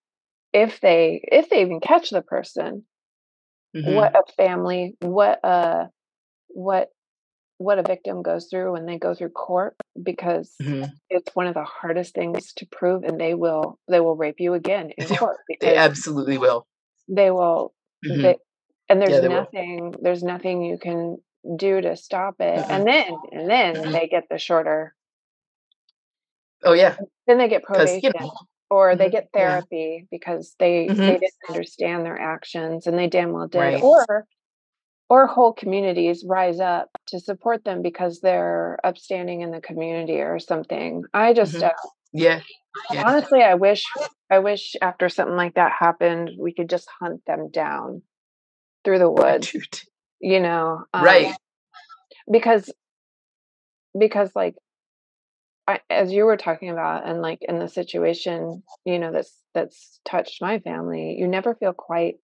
[0.52, 2.84] if they if they even catch the person
[3.74, 3.94] Mhm.
[3.94, 5.88] what a family what a
[6.48, 6.90] what
[7.58, 10.92] what a victim goes through when they go through court because Mhm.
[11.10, 14.54] it's one of the hardest things to prove and they will they will rape you
[14.54, 16.66] again in court They absolutely will.
[17.08, 17.74] they will
[18.04, 18.22] Mhm.
[18.22, 18.36] they,
[18.92, 19.28] and Yeah, there's will.
[19.30, 21.18] nothing there's nothing you can
[21.56, 24.94] do to stop it and then and then they get the shorter
[26.64, 28.32] Oh yeah, then they get probation you know.
[28.70, 29.12] or they Mhm.
[29.12, 29.40] get Yeah.
[29.40, 30.96] therapy because they Mhm.
[30.98, 33.82] they didn't understand their actions and they damn well did Right.
[33.82, 34.26] or
[35.10, 40.38] or whole communities rise up to support them because they're upstanding in the community or
[40.38, 41.64] something i just Mhm.
[41.64, 41.72] uh,
[42.12, 42.40] Yeah.
[42.90, 43.04] Yeah.
[43.06, 43.84] honestly i wish
[44.30, 48.02] i wish after something like that happened we could just hunt them down
[48.84, 49.54] through the woods
[50.20, 51.34] you know um, Right.
[52.30, 52.70] because
[53.98, 54.54] because like
[55.68, 60.00] I, as you were talking about and like in the situation you know that's that's
[60.04, 62.16] touched my family you never feel quite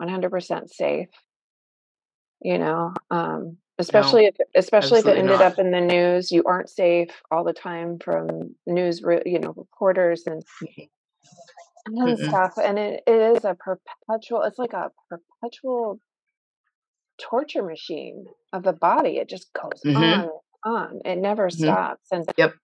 [0.00, 1.08] 100% safe
[2.42, 5.52] you know um especially if especially if it ended not.
[5.52, 9.54] up in the news you aren't safe all the time from news re- you know
[9.56, 10.42] reporters and
[11.86, 15.98] and stuff and it, it is a perpetual it's like a perpetual
[17.20, 19.96] torture machine of the body it just goes Mhm.
[19.96, 20.30] on and
[20.64, 21.58] on it never Mhm.
[21.58, 22.54] stops and Yep.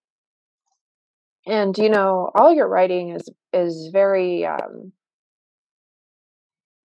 [1.46, 4.92] and you know all your writing is is very um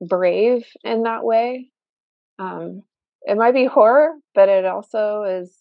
[0.01, 1.70] brave in that way
[2.39, 2.83] um
[3.22, 5.59] it might be horror but it also is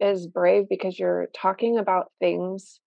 [0.00, 2.80] is brave because you're talking about things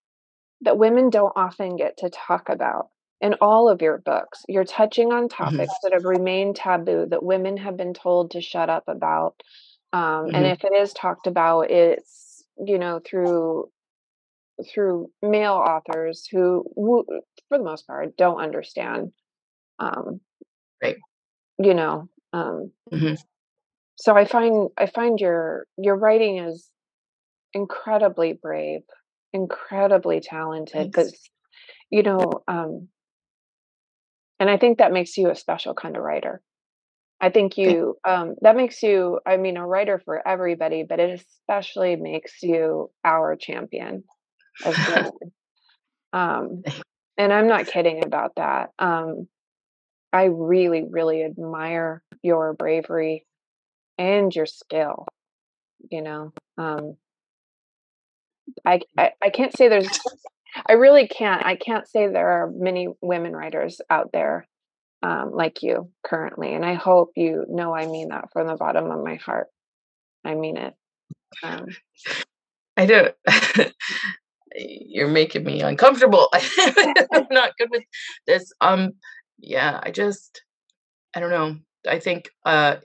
[0.61, 2.89] that women don't often get to talk about
[3.21, 7.57] in all of your books you're touching on topics that have remained taboo that women
[7.57, 9.41] have been told to shut up about
[9.93, 10.51] um, and Mhm.
[10.53, 13.69] if it is talked about it's you know through
[14.71, 17.05] through male authors who, who
[17.49, 19.11] for the most part don't understand
[19.79, 20.21] um
[20.81, 20.97] Right.
[21.59, 23.17] you know um Mhm.
[23.95, 26.69] so i find i find your your writing is
[27.53, 28.81] incredibly brave
[29.33, 31.11] incredibly talented Thanks.
[31.11, 31.29] because
[31.89, 32.87] you know um
[34.41, 36.41] and i think that makes you a special kind of writer.
[37.21, 41.21] I think you um that makes you i mean a writer for everybody but it
[41.21, 44.03] especially makes you our champion
[44.65, 45.11] as women
[46.13, 46.63] um
[47.17, 48.71] and i'm not kidding about that.
[48.79, 49.27] Um
[50.11, 53.27] i really really admire your bravery
[53.99, 55.05] and your skill
[55.91, 56.95] you know um
[58.65, 59.99] I, I i can't say there's
[60.67, 64.47] i really can't i can't say there are many women writers out there
[65.03, 68.91] um, like you currently and i hope you know i mean that from the bottom
[68.91, 69.47] of my heart
[70.23, 70.75] i mean it
[71.43, 71.67] um,
[72.77, 73.15] I don't.
[74.55, 76.27] You're making me uncomfortable.
[76.33, 77.83] I'm not good with
[78.27, 78.51] this.
[78.59, 78.93] Um,
[79.39, 80.43] yeah, I just,
[81.15, 81.57] I don't know.
[81.87, 82.77] I think uh,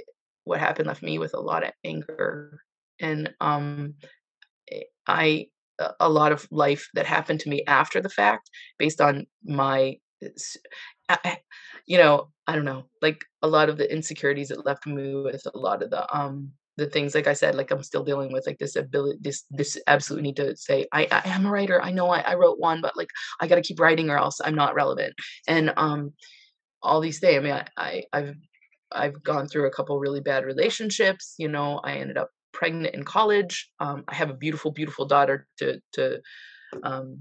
[0.44, 2.60] what happened left me with a lot of anger,
[3.00, 3.94] and um,
[4.70, 5.46] eh, I
[6.00, 9.98] a- lot of life that happened to me after the fact, based on my,
[11.86, 15.42] you know, I don't know, like a lot of the insecurities that left me with,
[15.52, 18.46] a lot of the um the things like I said, like I'm still dealing with
[18.46, 21.80] like this ability, this this absolute need to say I, I am a writer.
[21.82, 23.08] I know I, I wrote one, but like
[23.40, 25.14] I got to keep writing or else I'm not relevant.
[25.48, 26.12] And um,
[26.82, 27.36] all these things.
[27.38, 28.34] I mean, I, I I've
[28.92, 31.34] I've gone through a couple really bad relationships.
[31.38, 33.70] You know, I ended up pregnant in college.
[33.80, 36.20] Um, I have a beautiful, beautiful daughter to to
[36.82, 37.20] um,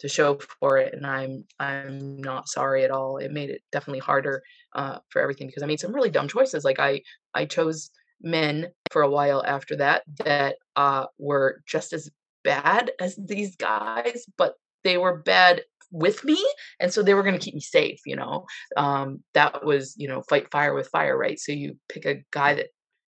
[0.00, 3.16] to show for it, and I'm I'm not sorry at all.
[3.16, 4.42] It made it definitely harder
[4.74, 6.62] uh, for everything because I made some really dumb choices.
[6.64, 7.00] Like I
[7.34, 12.10] I chose men for a while after that that uh, were just as
[12.44, 14.54] bad as these guys, but
[14.84, 15.62] they were bad
[15.92, 16.38] with me
[16.80, 18.44] and so they were going to keep me safe you know
[18.76, 22.54] um that was you know fight fire with fire right so you pick a guy
[22.54, 22.66] that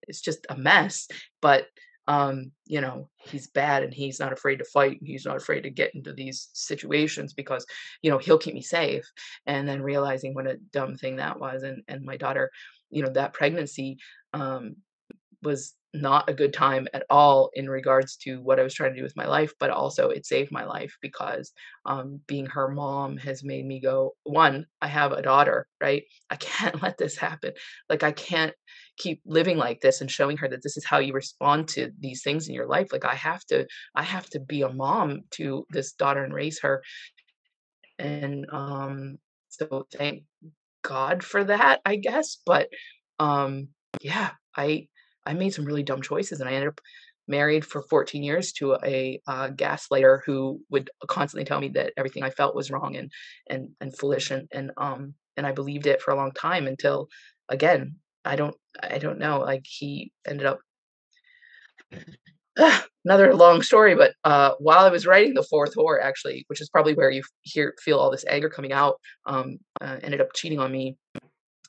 [0.07, 1.07] is just a mess
[1.41, 1.67] but
[2.07, 5.61] um you know he's bad and he's not afraid to fight and he's not afraid
[5.61, 7.65] to get into these situations because
[8.01, 9.05] you know he'll keep me safe
[9.45, 12.49] and then realizing what a dumb thing that was and and my daughter
[12.89, 13.97] you know that pregnancy
[14.33, 14.75] um
[15.43, 18.97] was not a good time at all in regards to what I was trying to
[18.97, 21.53] do with my life, but also it saved my life because
[21.85, 26.03] um, being her mom has made me go, one, I have a daughter, right?
[26.29, 27.53] I can't let this happen.
[27.89, 28.53] Like, I can't
[28.97, 32.23] keep living like this and showing her that this is how you respond to these
[32.23, 32.89] things in your life.
[32.91, 36.59] Like, I have to, I have to be a mom to this daughter and raise
[36.61, 36.83] her.
[37.99, 39.17] And um,
[39.49, 40.23] so thank
[40.83, 42.37] God for that, I guess.
[42.45, 42.69] But
[43.19, 43.69] um,
[44.01, 44.87] yeah, I,
[45.25, 46.81] I made some really dumb choices and I ended up
[47.27, 52.23] married for 14 years to a uh, gaslighter who would constantly tell me that everything
[52.23, 53.11] I felt was wrong and
[53.49, 57.09] and and foolish and and um and I believed it for a long time until
[57.49, 57.95] again
[58.27, 60.59] I don't I don't know like he ended up
[63.05, 66.69] another long story but uh, while I was writing the Fourth Whore actually which is
[66.69, 70.59] probably where you hear feel all this anger coming out um, uh, ended up cheating
[70.59, 70.97] on me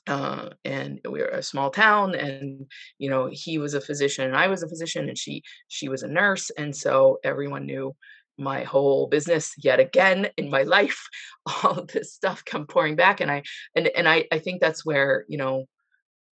[0.07, 2.65] uh, and we were a small town and
[2.97, 6.03] you know he was a physician and i was a physician and she she was
[6.03, 7.95] a nurse and so everyone knew
[8.37, 11.07] my whole business yet again in my life
[11.45, 13.43] all this stuff come pouring back and i
[13.75, 15.65] and and i i think that's where you know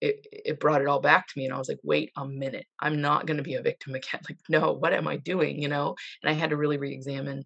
[0.01, 2.65] it, it brought it all back to me and i was like wait a minute
[2.79, 5.61] i'm not going to be a victim again like no what am i doing?
[5.61, 5.95] You know?
[6.23, 7.43] And i had to really re-examine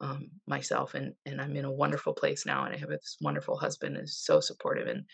[0.00, 3.56] um, myself and and i'm in a wonderful place now and i have this wonderful
[3.56, 5.04] husband is so supportive and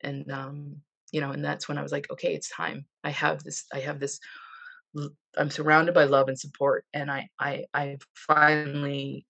[0.00, 0.76] and um
[1.12, 2.86] you know and that's when i was like okay it's time.
[3.04, 4.18] I have this i have this
[5.36, 9.24] i'm surrounded by love and support and i i i finally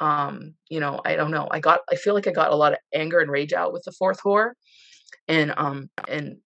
[0.00, 2.72] um you know i don't know i got i feel like i got a lot
[2.72, 4.52] of anger and rage out with the Fourth Whore
[5.28, 6.38] and um and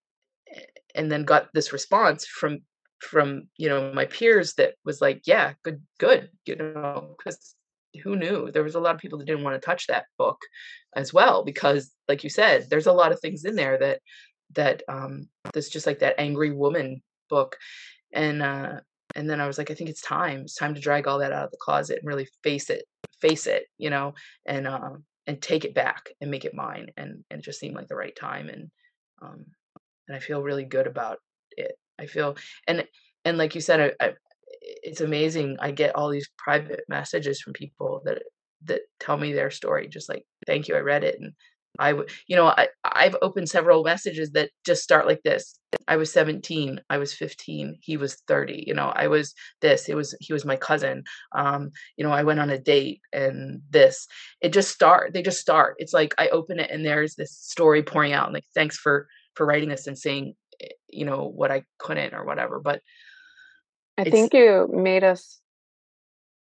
[0.93, 2.59] and then got this response from
[2.99, 7.55] from you know my peers that was like yeah good good you know because
[8.03, 8.51] who knew?
[8.51, 10.39] There was a lot of people that didn't want to touch that book
[10.95, 13.99] as well because like you said there's a lot of things in there that
[14.53, 17.57] that um that's just like that angry woman book
[18.13, 18.79] and uh
[19.15, 20.41] and then i was like i think it's time.
[20.41, 22.85] It's time to drag all that out of the closet and really face it
[23.21, 24.13] face it you know
[24.45, 27.75] and um and take it back and make it mine and and it just seemed
[27.75, 28.69] like the right time and
[29.21, 29.45] um
[30.07, 31.17] and i feel really good about
[31.51, 32.35] it i feel
[32.67, 32.85] and
[33.23, 34.13] and like you said I, I
[34.83, 35.57] it's amazing.
[35.59, 38.23] I get all these private messages from people that
[38.65, 39.87] that tell me their story.
[39.87, 41.33] Just like, thank you, I read it, and
[41.79, 45.57] I would, you know, I I've opened several messages that just start like this.
[45.87, 48.63] I was 17, I was 15, he was 30.
[48.65, 49.89] You know, I was this.
[49.89, 51.03] It was he was my cousin.
[51.33, 54.07] Um, you know, I went on a date and this.
[54.41, 55.13] It just start.
[55.13, 55.75] They just start.
[55.79, 58.25] It's like I open it and there's this story pouring out.
[58.25, 62.13] And like, thanks for for writing this and saying, eh, you know, what I couldn't
[62.13, 62.59] or whatever.
[62.59, 62.81] But
[63.97, 65.39] I think you made us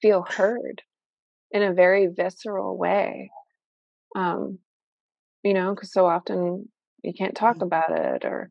[0.00, 0.82] feel heard
[1.50, 3.30] in a very visceral way.
[4.16, 4.58] Um,
[5.44, 6.68] you know, because so often
[7.02, 7.62] you can't talk Mhm.
[7.62, 8.50] about it or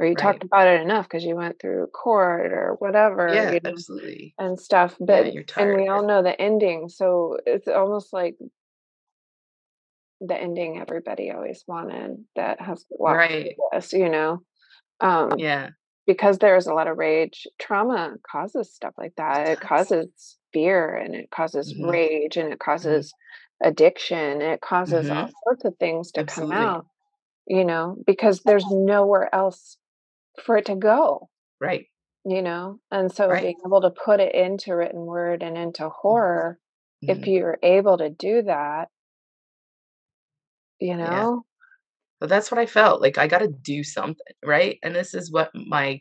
[0.00, 0.16] or you Right.
[0.16, 4.36] talked about it enough because you went through court or whatever, Yeah, you know, absolutely.
[4.38, 4.96] and stuff.
[5.06, 8.36] Yeah, But you're and we all know the ending, so it's almost like
[10.20, 13.56] the ending everybody always wanted that has to walk Right.
[13.72, 14.42] this, you know.
[15.00, 15.72] Um, Yeah.
[16.06, 21.14] because there's a lot of rage trauma causes stuff like that it causes fear and
[21.14, 21.80] it causes Mhm.
[21.80, 22.60] rage and it Mhm.
[22.60, 23.14] causes
[23.62, 25.34] addiction it causes all Mhm.
[25.44, 26.86] sorts of things to come out
[27.46, 29.78] you know because there's nowhere else
[30.44, 31.28] for it to go
[31.60, 31.86] Right.
[32.26, 33.40] you know and so Right.
[33.40, 36.22] being able to put it into written word and into Mhm.
[36.22, 36.58] horror
[37.08, 37.28] if Mhm.
[37.28, 38.88] you're able to do that
[40.80, 41.26] you Yeah.
[41.26, 41.44] know
[42.20, 44.78] But that's what I felt, like, I gotta do something, right?
[44.82, 46.00] And this is what my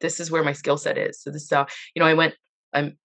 [0.00, 1.22] this is where my skill set is.
[1.22, 2.34] So this is how you know, I went
[2.74, 2.98] I'm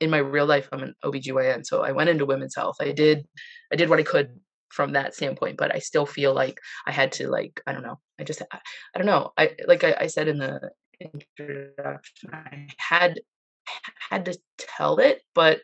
[0.00, 2.76] in my real life, I'm an OBGYN, so I went into women's health.
[2.80, 3.26] I did
[3.72, 7.12] I did what I could from that standpoint, but I still feel like I had
[7.12, 8.58] to, like, I don't know, I just I
[8.94, 9.32] I don't know.
[9.36, 10.70] I like I I said in the
[11.00, 12.30] introduction.
[12.32, 13.20] I had
[14.10, 15.60] had to tell it, but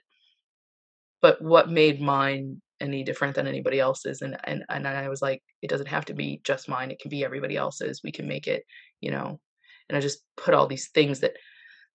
[1.21, 4.23] but what made mine any different than anybody else's?
[4.23, 6.91] And and and I was like, it doesn't have to be just mine.
[6.91, 8.03] It can be everybody else's.
[8.05, 8.65] We can make it,
[9.01, 9.41] you know.
[9.89, 11.33] And I just put all these things that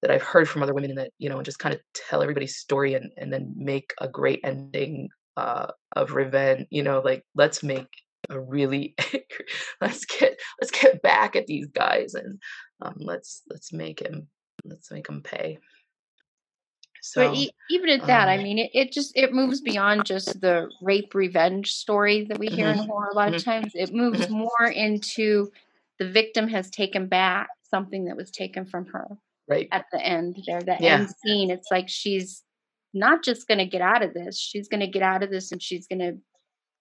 [0.03, 2.21] that I've heard from other women and that you know, and just kind of tell
[2.21, 6.67] everybody's story and and then make a great ending uh, of revenge.
[6.69, 7.87] You know, like let's make
[8.29, 8.95] a really
[9.81, 12.37] let's get let's get back at these guys and
[12.81, 14.27] um, let's let's make him
[14.65, 15.57] let's make him pay.
[17.01, 20.05] So, but e- even at that, um, I mean, it, it just it moves beyond
[20.05, 23.09] just the rape revenge story that we hear mm-hmm, in horror.
[23.09, 24.33] A lot mm-hmm, of times, it moves mm-hmm.
[24.33, 25.49] more into
[25.99, 29.07] the victim has taken back something that was taken from her.
[29.47, 30.99] Right at the end, there, the yeah.
[30.99, 31.51] end scene.
[31.51, 32.43] It's like she's
[32.93, 35.51] not just going to get out of this; she's going to get out of this,
[35.51, 36.17] and she's going to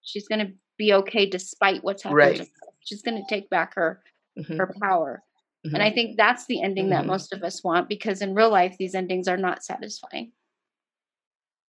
[0.01, 2.17] she's going to be okay despite what's happened.
[2.17, 2.49] Right.
[2.79, 4.01] She's going to take back her
[4.37, 4.57] mm-hmm.
[4.57, 5.23] her power.
[5.65, 5.75] Mm-hmm.
[5.75, 7.11] And I think that's the ending that mm-hmm.
[7.11, 10.31] most of us want because in real life, these endings are not satisfying.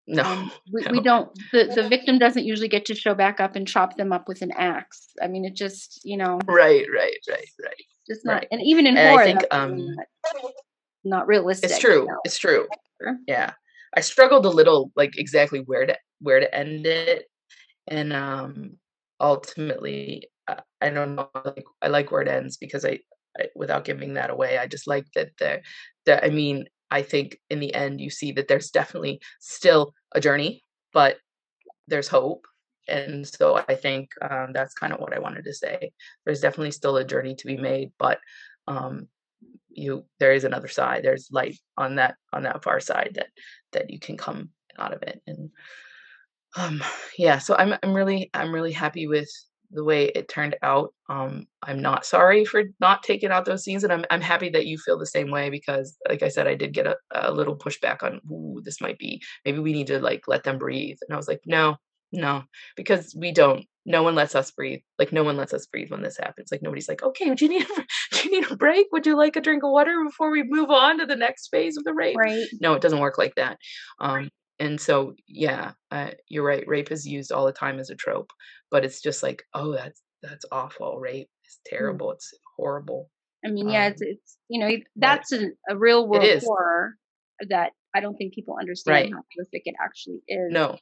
[0.08, 0.92] No, um, we, no.
[0.92, 1.30] we don't.
[1.52, 4.42] The the victim doesn't usually get to show back up and chop them up with
[4.42, 5.08] an axe.
[5.22, 6.40] I mean, it just you know.
[6.46, 7.86] Right, right, right, right.
[8.08, 8.48] Just not, right.
[8.52, 9.96] and even in and horror, I think, um,
[11.06, 11.70] not, realistic.
[11.70, 12.02] It's true.
[12.02, 12.20] You know?
[12.26, 12.68] It's true.
[13.28, 13.54] Yeah,
[13.96, 17.26] I struggled a little, like exactly where to where to end it,
[17.88, 18.78] and um,
[19.20, 21.30] ultimately, uh, I don't know.
[21.34, 23.00] Like, I like where it ends because I
[23.56, 24.58] without giving that away.
[24.58, 25.62] I just like that there
[26.06, 30.22] that I mean, I think in the end you see that there's definitely still a
[30.22, 31.18] journey, but
[31.88, 32.46] there's hope.
[32.88, 35.92] And so I think um, that's kind of what I wanted to say.
[36.24, 38.20] There's definitely still a journey to be made, but
[38.68, 39.08] um,
[39.76, 41.04] you there is another side.
[41.04, 43.28] There's light on that on that far side that
[43.74, 45.22] that you can come out of it.
[45.28, 45.50] And
[46.58, 46.84] um,
[47.18, 49.30] yeah, so I'm I'm really I'm really happy with
[49.72, 50.94] the way it turned out.
[51.10, 54.66] Um, I'm not sorry for not taking out those scenes, and I'm I'm happy that
[54.66, 57.58] you feel the same way because, like I said, I did get a, a little
[57.58, 61.14] pushback on, ooh, this might be maybe we need to like let them breathe, and
[61.14, 61.76] I was like, no,
[62.12, 62.44] no,
[62.76, 63.66] because we don't.
[63.88, 64.80] No one lets us breathe.
[64.98, 66.52] Like no one lets us breathe when this happens.
[66.52, 67.40] Like nobody's like, okay, would
[68.26, 68.88] you need a, do you need a break?
[68.92, 71.78] Would you like a drink of water before we move on to the next phase
[71.78, 72.18] of the rape?
[72.18, 72.46] Right.
[72.62, 73.58] No, it doesn't work like that.
[74.00, 77.96] Um, and so yeah uh, you're right rape is used all the time as a
[77.96, 78.32] trope
[78.72, 81.70] but it's just like oh that's that's awful rape is mm.
[81.70, 83.10] terrible it's horrible
[83.46, 86.96] i mean yeah um, it's, it's you know that's a, a real world horror
[87.50, 89.14] that i don't think people understand right.
[89.14, 90.78] how horrific it actually is no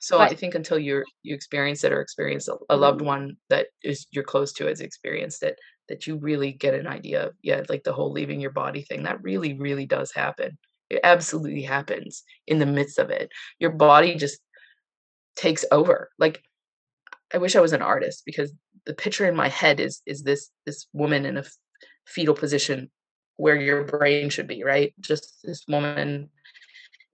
[0.00, 3.08] so but, i think until you're you experience it or experience a, a loved mm-hmm.
[3.08, 5.58] one that is you're close to has experienced it
[5.88, 9.02] that you really get an idea of yeah like the whole leaving your body thing
[9.02, 10.58] that really really does happen
[10.90, 13.30] it absolutely happens in the midst of it.
[13.58, 14.40] Your body just
[15.36, 16.10] takes over.
[16.18, 16.42] Like
[17.32, 18.52] I wish I was an artist because
[18.86, 21.44] the picture in my head is is this this woman in a
[22.06, 22.90] fetal position
[23.36, 24.94] where your brain should be, right?
[25.00, 26.30] Just this woman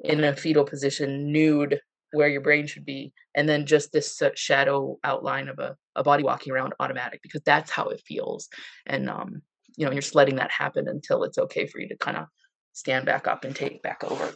[0.00, 1.80] in a fetal position, nude,
[2.14, 6.22] where your brain should be, and then just this shadow outline of a, a body
[6.22, 8.48] walking around automatic because that's how it feels.
[8.86, 9.42] And um,
[9.76, 12.26] you know, you're just letting that happen until it's okay for you to kind of
[12.72, 14.32] stand back up and take back over.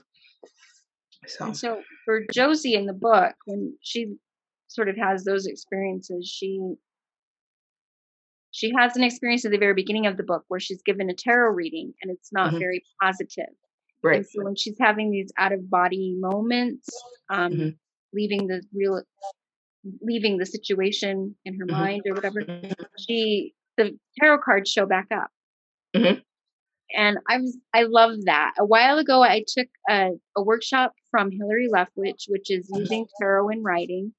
[1.27, 4.15] So, so for Josie in the book, when she
[4.69, 6.61] sort of has those experiences, she
[8.51, 11.15] she has an experience at the very beginning of the book where she's given a
[11.15, 12.59] tarot reading and it's not mm-hmm.
[12.59, 13.55] very positive.
[14.03, 14.19] Right.
[14.19, 16.89] And so when she's having these out of body moments,
[17.31, 17.69] um, mm-hmm.
[18.13, 19.03] leaving the real,
[20.01, 21.81] leaving the situation in her mm-hmm.
[21.81, 22.73] mind or whatever, mm-hmm.
[22.99, 25.31] she the tarot cards show back up.
[25.97, 26.21] Mm-hmm
[26.97, 28.55] and I was I love that.
[28.59, 32.81] A while ago, I took a, a workshop from Hillary Leftwich, which is mm-hmm.
[32.81, 34.13] using tarot in writing,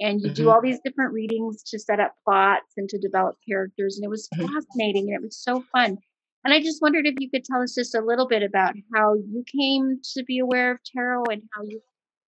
[0.00, 0.34] and you mm-hmm.
[0.34, 4.10] do all these different readings to set up plots and to develop characters, and it
[4.10, 4.52] was mm-hmm.
[4.52, 5.98] fascinating and it was so fun.
[6.44, 9.14] And I just wondered if you could tell us just a little bit about how
[9.14, 11.80] you came to be aware of tarot and how you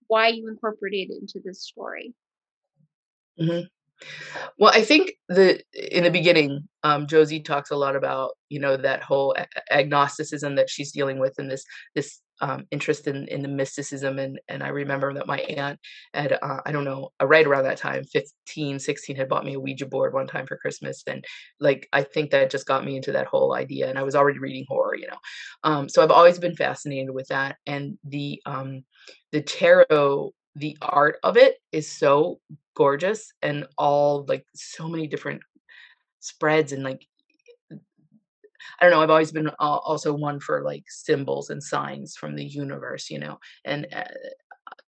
[0.07, 2.15] why you incorporated it into this story.
[3.41, 3.67] Mm-hmm.
[4.59, 8.77] Well, I think the in the beginning, um, Josie talks a lot about you know
[8.77, 9.35] that whole
[9.71, 14.19] agnosticism that she's dealing with, and this this um, interest in in the mysticism.
[14.19, 15.79] And and I remember that my aunt
[16.15, 19.55] had uh, I don't know uh, right around that time, 15, 16, had bought me
[19.55, 21.25] a Ouija board one time for Christmas, and
[21.61, 23.89] like I think that just got me into that whole idea.
[23.89, 25.19] And I was already reading horror, you know,
[25.65, 27.57] um, so I've always been fascinated with that.
[27.67, 28.85] And the um,
[29.33, 32.41] the tarot the art of it is so
[32.77, 35.43] gorgeous and all like so many different
[36.21, 37.07] spreads and like
[38.81, 39.03] I don't know.
[39.03, 43.39] I've always been also one for like symbols and signs from the universe, you know,
[43.65, 44.05] and uh,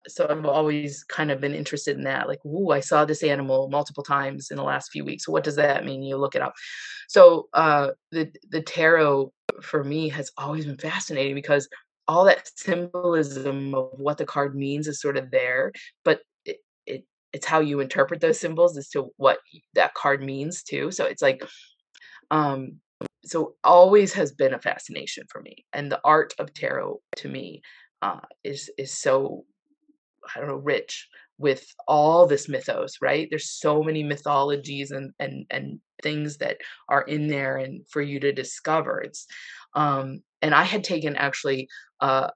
[0.08, 2.28] so I've always kind of been interested in that.
[2.28, 5.28] Like, ooh, I saw this animal multiple times in the last few weeks.
[5.28, 6.02] What does that mean?
[6.02, 6.54] You look it up.
[7.08, 9.32] So uh, the the tarot
[9.62, 11.68] for me has always been fascinating because
[12.08, 15.72] all that symbolism of what the card means is sort of there,
[16.04, 19.38] but it, it it's how you interpret those symbols as to what
[19.74, 20.90] that card means too.
[20.90, 21.42] So it's like
[22.30, 22.80] um
[23.24, 27.60] so always has been a fascination for me and the art of tarot to me
[28.02, 29.44] uh, is is so
[30.34, 33.28] i don't know rich with all this mythos right?
[33.30, 38.20] There's so many mythologies and and and things that are in there and for you
[38.20, 39.00] to discover.
[39.00, 39.26] It's
[39.74, 41.68] um and i had taken actually
[42.00, 42.28] uh,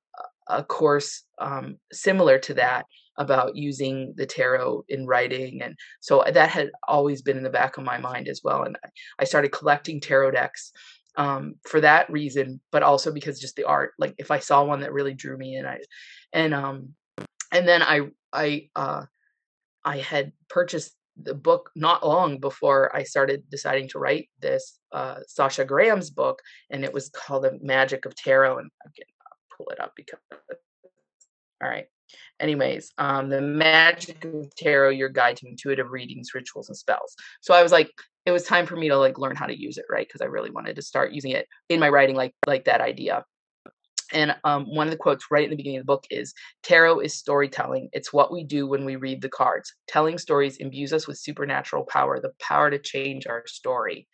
[0.48, 2.86] a course um, similar to that
[3.20, 7.76] about using the tarot in writing and so that had always been in the back
[7.76, 8.76] of my mind as well and
[9.20, 10.72] i started collecting tarot decks
[11.16, 14.80] um, for that reason but also because just the art like if i saw one
[14.80, 15.78] that really drew me in i
[16.32, 16.94] and um
[17.52, 18.00] and then i
[18.32, 19.04] i uh
[19.84, 25.16] i had purchased the book not long before I started deciding to write this uh,
[25.26, 26.40] Sasha Graham's book,
[26.70, 28.56] and it was called The Magic of Tarot.
[28.56, 30.18] And again, I'll pull it up because
[31.62, 31.86] all right.
[32.38, 37.14] Anyways, um, the magic of tarot, your guide to intuitive readings, rituals, and spells.
[37.40, 37.90] So I was like,
[38.26, 40.06] it was time for me to like learn how to use it, right?
[40.06, 43.24] Because I really wanted to start using it in my writing, like like that idea.
[44.12, 47.00] And um, one of the quotes right in the beginning of the book is Tarot
[47.00, 47.88] is storytelling.
[47.92, 49.72] It's what we do when we read the cards.
[49.86, 54.08] Telling stories imbues us with supernatural power, the power to change our story.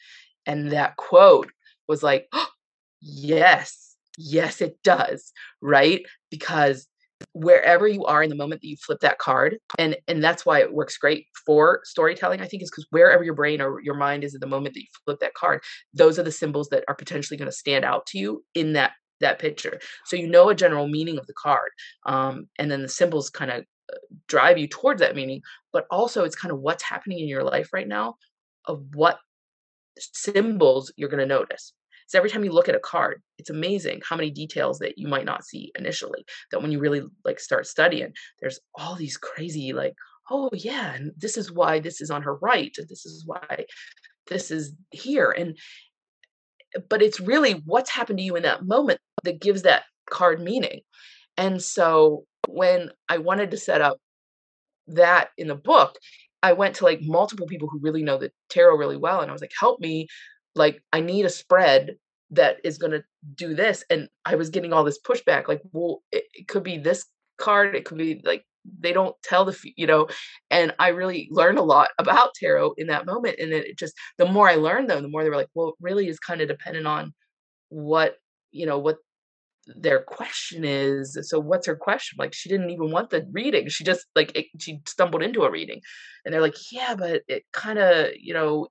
[0.45, 1.51] And that quote
[1.89, 2.49] was like, oh,
[3.01, 6.05] yes, yes, it does, right?
[6.31, 6.87] Because
[7.33, 10.61] wherever you are in the moment that you flip that card and and that's why
[10.61, 14.23] it works great for storytelling i think is because wherever your brain or your mind
[14.23, 15.63] is at the moment that you flip that card
[15.95, 18.93] those are the symbols that are potentially going to stand out to you in that
[19.21, 19.79] that picture.
[20.05, 21.71] So you know a general meaning of the card
[22.05, 23.97] um, and then the symbols kind of uh,
[24.29, 25.41] drive you towards that meaning
[25.73, 28.17] but also it's kind of what's happening in your life right now
[28.67, 29.19] of what
[29.99, 31.73] symbols you're going to notice
[32.07, 35.09] so every time you look at a card, it's amazing how many details that you
[35.09, 36.25] might not see initially.
[36.51, 39.95] That when you really like start studying, there's all these crazy like,
[40.31, 43.65] oh yeah, and this is why this is on her right, and this is why
[44.29, 45.31] this is here.
[45.31, 45.57] And
[46.89, 50.81] but it's really what's happened to you in that moment that gives that card meaning.
[51.37, 53.99] And so when I wanted to set up
[54.89, 55.97] that in the book,
[56.43, 59.21] I went to like multiple people who really know the tarot really well.
[59.21, 60.07] And I was like, help me
[60.57, 61.97] like I need a spread
[62.31, 63.05] that is going to
[63.35, 66.79] do this and I was getting all this pushback like well it, it could be
[66.79, 67.05] this
[67.39, 68.45] card it could be like
[68.81, 70.09] they don't tell the you know
[70.51, 74.27] and i really learned a lot about tarot in that moment and it just the
[74.27, 76.49] more i learned them the more they were like well it really is kind of
[76.49, 77.13] dependent on
[77.69, 78.17] what
[78.51, 78.97] you know what
[79.67, 82.17] their question is so what's her question?
[82.19, 85.51] Like she didn't even want the reading she just like it, she stumbled into a
[85.51, 85.81] reading
[86.25, 88.69] and they're like yeah but it kind of you know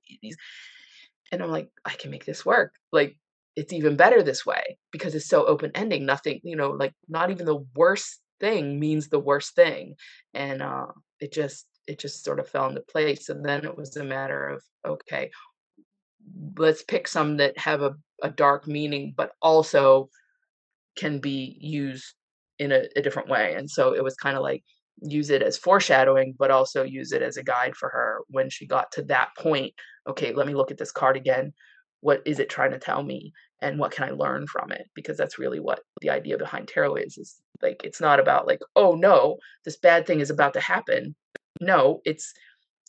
[1.31, 2.73] and I'm like, I can make this work.
[2.91, 3.17] Like,
[3.55, 6.05] it's even better this way because it's so open ending.
[6.05, 9.95] Nothing, you know, like not even the worst thing means the worst thing.
[10.33, 10.87] And uh,
[11.19, 13.29] it just, it just sort of fell into place.
[13.29, 15.31] And then it was a matter of, okay,
[16.57, 20.09] let's pick some that have a, a dark meaning, but also
[20.97, 22.13] can be used
[22.59, 23.55] in a, a different way.
[23.55, 24.63] And so it was kind of like,
[25.01, 28.67] use it as foreshadowing, but also use it as a guide for her when she
[28.67, 29.73] got to that point.
[30.07, 31.53] Okay, let me look at this card again.
[32.01, 33.33] What is it trying to tell me?
[33.61, 34.87] And what can I learn from it?
[34.93, 38.59] Because that's really what the idea behind tarot is, is like it's not about like,
[38.75, 41.15] oh no, this bad thing is about to happen.
[41.61, 42.33] No, it's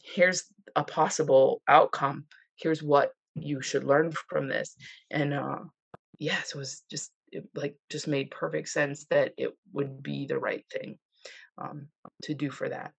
[0.02, 0.44] here's
[0.74, 2.24] a possible outcome.
[2.56, 4.74] Here's what you should learn from this.
[5.10, 5.58] And uh
[6.18, 10.38] yes, it was just it, like just made perfect sense that it would be the
[10.38, 10.98] right thing
[11.58, 11.88] um,
[12.22, 12.92] to do for that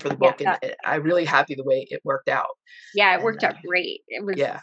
[0.00, 2.48] for the book yeah, and i'm really happy the way it worked out
[2.94, 4.00] yeah it and, worked out uh, great.
[4.08, 4.60] It was yeah.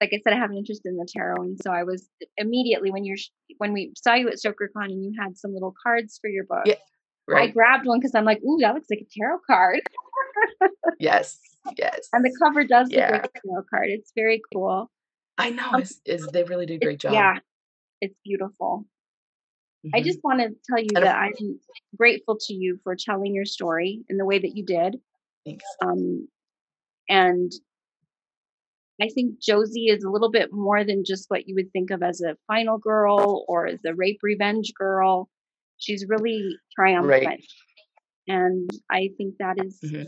[0.00, 2.90] like i said i have an interest in the tarot and so i was immediately
[2.90, 3.18] when you're
[3.58, 6.62] when we saw you at StokerCon and you had some little cards for your book
[6.64, 6.74] yeah,
[7.28, 7.50] right.
[7.50, 9.80] i grabbed one because i'm like ooh that looks like a tarot card.
[10.98, 11.38] Yes
[11.76, 12.08] yes.
[12.12, 13.12] And the cover does yeah.
[13.12, 14.90] look like a tarot card it's very cool.
[15.38, 17.12] I know um, is they really do a great job.
[17.12, 17.38] Yeah
[18.02, 18.84] it's beautiful
[19.84, 19.96] Mm-hmm.
[19.96, 21.58] I just want to tell you that I'm
[21.96, 24.96] grateful to you for telling your story in the way that you did.
[25.44, 25.64] Thanks.
[25.84, 26.28] Um,
[27.08, 27.50] and
[29.00, 32.02] I think Josie is a little bit more than just what you would think of
[32.02, 35.28] as a final girl or the rape revenge girl.
[35.78, 37.26] She's really triumphant.
[37.26, 37.44] Right.
[38.28, 40.04] And I think that is mm-hmm.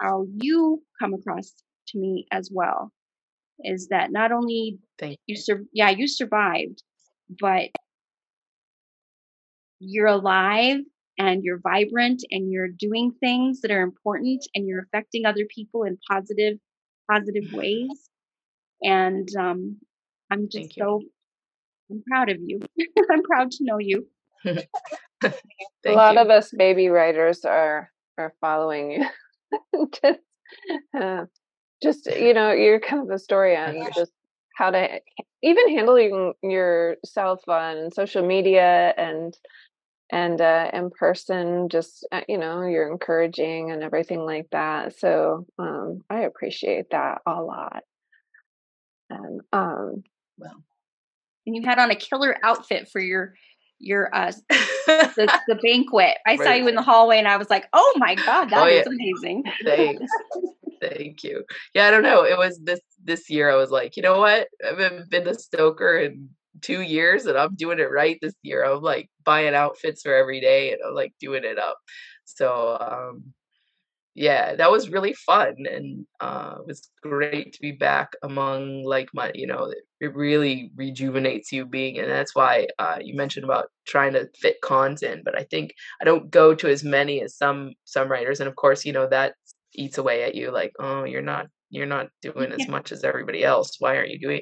[0.00, 1.52] how you come across
[1.88, 2.90] to me as well.
[3.62, 6.82] Is that not only Thank you, sur- yeah, you survived,
[7.38, 7.68] but
[9.80, 10.78] you're alive
[11.18, 15.82] and you're vibrant and you're doing things that are important and you're affecting other people
[15.82, 16.58] in positive
[17.10, 18.10] positive ways
[18.82, 19.76] and um,
[20.30, 21.00] i'm just so
[21.90, 22.60] I'm proud of you.
[23.10, 24.06] I'm proud to know you.
[24.44, 24.62] a
[25.86, 26.20] lot you.
[26.20, 29.88] of us baby writers are are following you.
[30.02, 30.20] just,
[30.98, 31.24] uh,
[31.82, 34.12] just you know, you're kind of a story on just
[34.56, 35.00] how to
[35.42, 39.34] even handling yourself on social media and
[40.12, 45.46] and uh, in person just uh, you know you're encouraging and everything like that so
[45.58, 47.82] um, i appreciate that a lot
[49.08, 50.02] and um
[50.38, 50.62] well
[51.46, 53.34] and you had on a killer outfit for your
[53.78, 54.32] your uh
[54.86, 58.14] the, the banquet i saw you in the hallway and i was like oh my
[58.14, 58.92] god that Oh, is yeah.
[58.92, 60.10] amazing Thanks.
[60.80, 61.44] Thank you.
[61.74, 62.24] Yeah, I don't know.
[62.24, 64.48] It was this this year I was like, you know what?
[64.64, 66.30] I haven't been to Stoker in
[66.62, 68.64] two years and I'm doing it right this year.
[68.64, 71.78] I'm like buying outfits for every day and I'm like doing it up.
[72.24, 73.32] So um
[74.14, 79.08] yeah, that was really fun and uh it was great to be back among like
[79.14, 83.70] my you know, it really rejuvenates you being and that's why uh you mentioned about
[83.86, 87.36] trying to fit cons in, but I think I don't go to as many as
[87.36, 89.34] some some writers and of course, you know, that
[89.74, 93.44] eats away at you like oh you're not you're not doing as much as everybody
[93.44, 94.40] else why aren't you doing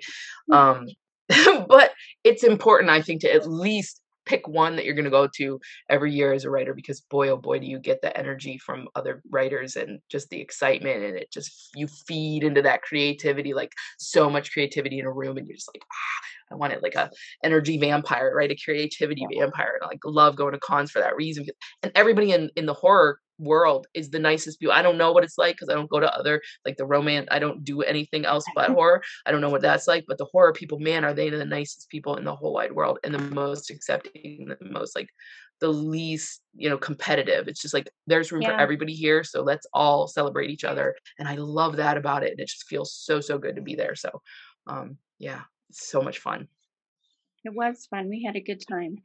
[0.53, 0.87] um
[1.69, 1.93] but
[2.25, 5.59] it's important i think to at least pick one that you're going to go to
[5.89, 8.87] every year as a writer because boy oh boy do you get the energy from
[8.95, 13.73] other writers and just the excitement and it just you feed into that creativity like
[13.99, 16.95] so much creativity in a room and you're just like ah, i want it like
[16.95, 17.11] a
[17.43, 18.51] energy vampire right?
[18.51, 21.47] A creativity vampire and i like love going to cons for that reason
[21.83, 24.73] and everybody in in the horror world is the nicest people.
[24.73, 27.29] I don't know what it's like because I don't go to other like the romance.
[27.31, 29.03] I don't do anything else but horror.
[29.27, 30.05] I don't know what that's like.
[30.07, 32.99] But the horror people, man, are they the nicest people in the whole wide world
[33.05, 35.09] and the most accepting, the most like
[35.61, 37.49] the least you know competitive.
[37.49, 40.95] It's just like there's room for everybody here, so let's all celebrate each other.
[41.19, 42.33] And I love that about it.
[42.33, 43.95] And it just feels so so good to be there.
[43.95, 44.23] So,
[44.67, 46.49] um, yeah, it's so much fun.
[47.45, 48.09] It was fun.
[48.09, 48.99] We had a good time.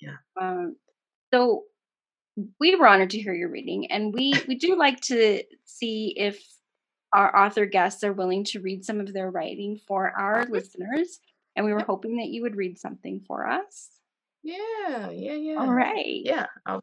[0.00, 0.16] Yeah.
[0.40, 0.76] Um,
[1.32, 1.64] so
[2.60, 6.42] we were honored to hear your reading, and we we do like to see if
[7.12, 11.20] our author guests are willing to read some of their writing for our listeners.
[11.56, 13.88] And we were hoping that you would read something for us.
[14.42, 15.54] Yeah, yeah, yeah.
[15.60, 16.20] All right.
[16.24, 16.46] Yeah.
[16.66, 16.80] o-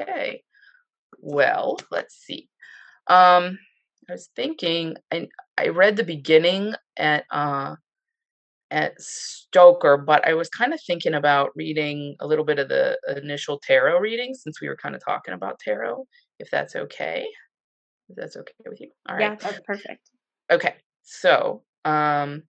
[0.00, 0.42] Okay.
[1.20, 2.48] Well, let's see.
[3.06, 3.58] Um,
[4.08, 7.76] I was thinking, and I read the beginning at uh
[8.70, 12.98] at Stoker, but I was kind of thinking about reading a little bit of the
[13.16, 16.06] initial tarot reading since we were kind of talking about tarot,
[16.38, 17.26] if that's okay.
[18.08, 18.90] If that's okay with you.
[19.08, 19.32] All right.
[19.32, 20.10] Yeah, that's perfect.
[20.50, 20.74] Okay.
[21.02, 22.42] So, um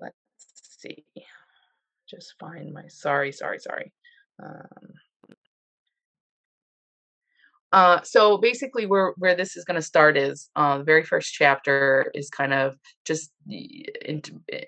[0.00, 0.16] let's
[0.78, 1.04] see.
[2.08, 3.92] Just find my sorry, sorry, sorry.
[4.42, 4.94] Um
[7.74, 11.34] uh, so basically, where where this is going to start is uh, the very first
[11.34, 14.66] chapter is kind of just int- eh,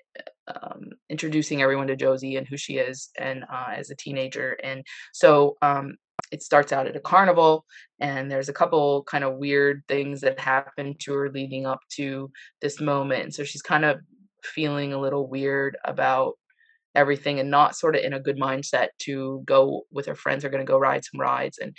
[0.49, 4.57] um, introducing everyone to Josie and who she is, and uh, as a teenager.
[4.61, 4.83] And
[5.13, 5.95] so um,
[6.33, 7.63] it starts out at a carnival,
[8.01, 12.29] and there's a couple kind of weird things that happen to her leading up to
[12.61, 13.23] this moment.
[13.23, 14.01] And so she's kind of
[14.43, 16.33] feeling a little weird about
[16.93, 20.49] everything and not sort of in a good mindset to go with her friends are
[20.49, 21.75] going to go ride some rides and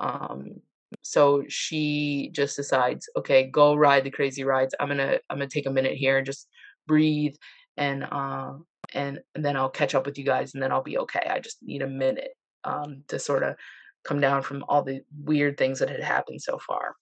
[0.00, 0.56] um
[1.02, 4.74] so she just decides okay go ride the crazy rides.
[4.78, 6.48] I'm gonna i'm gonna take a minute here and just
[6.86, 7.34] breathe
[7.76, 8.54] and uh
[8.94, 11.26] and, then i'll catch up with you guys and then i'll be okay.
[11.28, 12.32] I just need a minute
[12.64, 13.56] um to sort of
[14.04, 16.94] come down from all the weird things that had happened so far.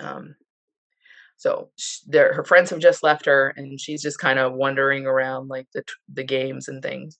[0.00, 0.36] Um
[1.36, 1.70] so
[2.06, 5.66] there her friends have just left her and she's just kind of wandering around like
[5.74, 5.82] the
[6.12, 7.18] the games and things.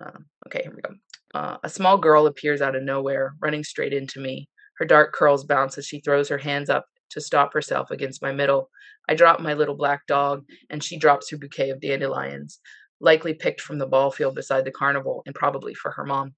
[0.00, 0.94] Um, okay here we go.
[1.34, 4.48] Uh, a small girl appears out of nowhere running straight into me
[4.80, 8.32] her dark curls bounce as she throws her hands up to stop herself against my
[8.32, 8.70] middle.
[9.08, 12.60] I drop my little black dog, and she drops her bouquet of dandelions,
[12.98, 16.34] likely picked from the ball field beside the carnival, and probably for her mom.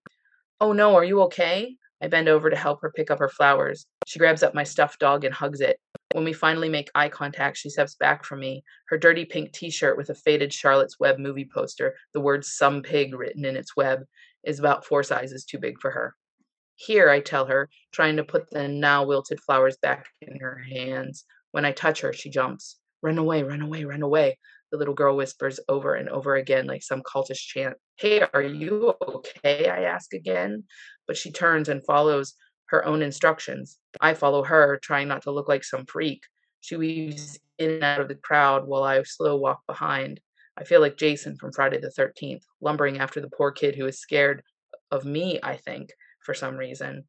[0.60, 1.77] Oh no, are you okay?
[2.02, 3.86] I bend over to help her pick up her flowers.
[4.09, 5.78] She grabs up my stuffed dog and hugs it.
[6.12, 8.64] When we finally make eye contact, she steps back from me.
[8.89, 12.82] Her dirty pink t shirt with a faded Charlotte's Web movie poster, the words Some
[12.82, 14.01] Pig written in its web,
[14.43, 16.16] is about four sizes too big for her.
[16.84, 21.24] Here, I tell her, trying to put the now wilted flowers back in her hands.
[21.52, 22.76] When I touch her, she jumps.
[23.02, 24.36] Run away, run away, run away.
[24.72, 27.76] The little girl whispers over and over again like some cultish chant.
[27.98, 29.68] Hey, are you okay?
[29.68, 30.64] I ask again.
[31.06, 32.34] But she turns and follows
[32.66, 33.78] her own instructions.
[34.00, 36.22] I follow her, trying not to look like some freak.
[36.62, 40.20] She weaves in and out of the crowd while I slow walk behind.
[40.56, 44.00] I feel like Jason from Friday the 13th, lumbering after the poor kid who is
[44.00, 44.42] scared
[44.90, 45.90] of me, I think,
[46.24, 47.05] for some reason.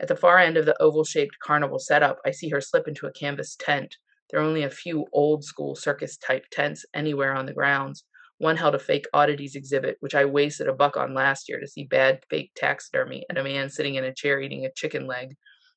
[0.00, 3.06] At the far end of the oval shaped carnival setup, I see her slip into
[3.06, 3.96] a canvas tent.
[4.30, 8.04] There are only a few old school circus type tents anywhere on the grounds.
[8.38, 11.66] One held a fake oddities exhibit, which I wasted a buck on last year to
[11.66, 15.34] see bad fake taxidermy and a man sitting in a chair eating a chicken leg.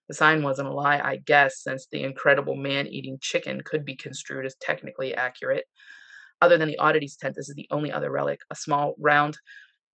[0.08, 3.96] The sign wasn't a lie, I guess, since the incredible man eating chicken could be
[3.96, 5.66] construed as technically accurate.
[6.42, 9.38] Other than the oddities tent, this is the only other relic a small, round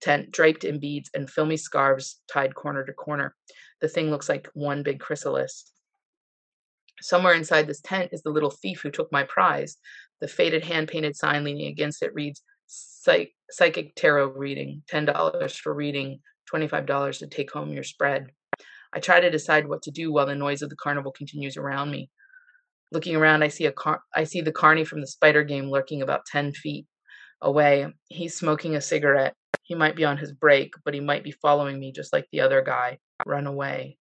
[0.00, 3.34] tent draped in beads and filmy scarves tied corner to corner.
[3.80, 5.70] The thing looks like one big chrysalis.
[7.00, 9.76] Somewhere inside this tent is the little thief who took my prize.
[10.20, 15.72] The faded hand painted sign leaning against it reads Psych- Psychic Tarot Reading $10 for
[15.72, 16.20] reading,
[16.52, 18.26] $25 to take home your spread.
[18.92, 21.90] I try to decide what to do while the noise of the carnival continues around
[21.90, 22.10] me.
[22.90, 26.00] Looking around, I see a car- I see the carny from the spider game lurking
[26.00, 26.86] about ten feet
[27.40, 27.86] away.
[28.08, 29.34] He's smoking a cigarette.
[29.62, 32.40] He might be on his break, but he might be following me just like the
[32.40, 32.98] other guy.
[33.26, 33.98] Run away.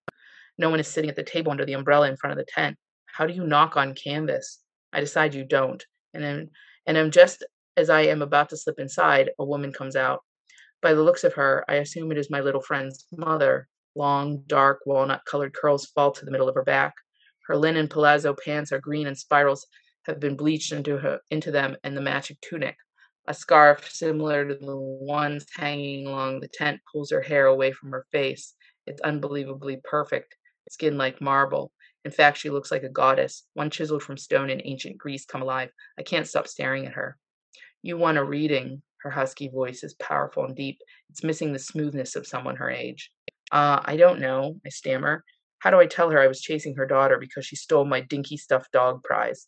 [0.58, 2.78] No one is sitting at the table under the umbrella in front of the tent.
[3.06, 4.60] How do you knock on canvas?
[4.94, 5.84] I decide you don't,
[6.14, 6.50] and then
[6.86, 7.44] and I'm just
[7.76, 10.24] as I am about to slip inside, a woman comes out.
[10.82, 13.68] By the looks of her, I assume it is my little friend's mother.
[13.96, 16.94] Long, dark, walnut colored curls fall to the middle of her back.
[17.48, 19.68] Her linen palazzo pants are green and spirals
[20.06, 22.78] have been bleached into her into them and the matching tunic.
[23.30, 27.92] A scarf similar to the ones hanging along the tent pulls her hair away from
[27.92, 28.56] her face.
[28.86, 30.36] It's unbelievably perfect,
[30.70, 31.74] skin like marble.
[32.06, 35.42] In fact, she looks like a goddess, one chiseled from stone in ancient Greece come
[35.42, 35.72] alive.
[36.00, 37.18] I can't stop staring at her.
[37.82, 38.82] You want a reading.
[39.02, 40.80] Her husky voice is powerful and deep.
[41.10, 43.12] It's missing the smoothness of someone her age.
[43.52, 45.24] Uh, I don't know, I stammer.
[45.60, 48.38] How do I tell her I was chasing her daughter because she stole my dinky
[48.38, 49.48] stuffed dog prize?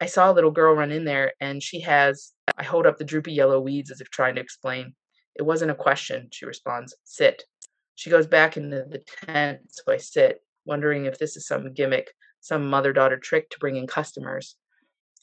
[0.00, 2.32] I saw a little girl run in there, and she has.
[2.56, 4.94] I hold up the droopy yellow weeds as if trying to explain.
[5.34, 6.96] It wasn't a question, she responds.
[7.04, 7.44] Sit.
[7.94, 12.12] She goes back into the tent, so I sit, wondering if this is some gimmick,
[12.40, 14.56] some mother daughter trick to bring in customers.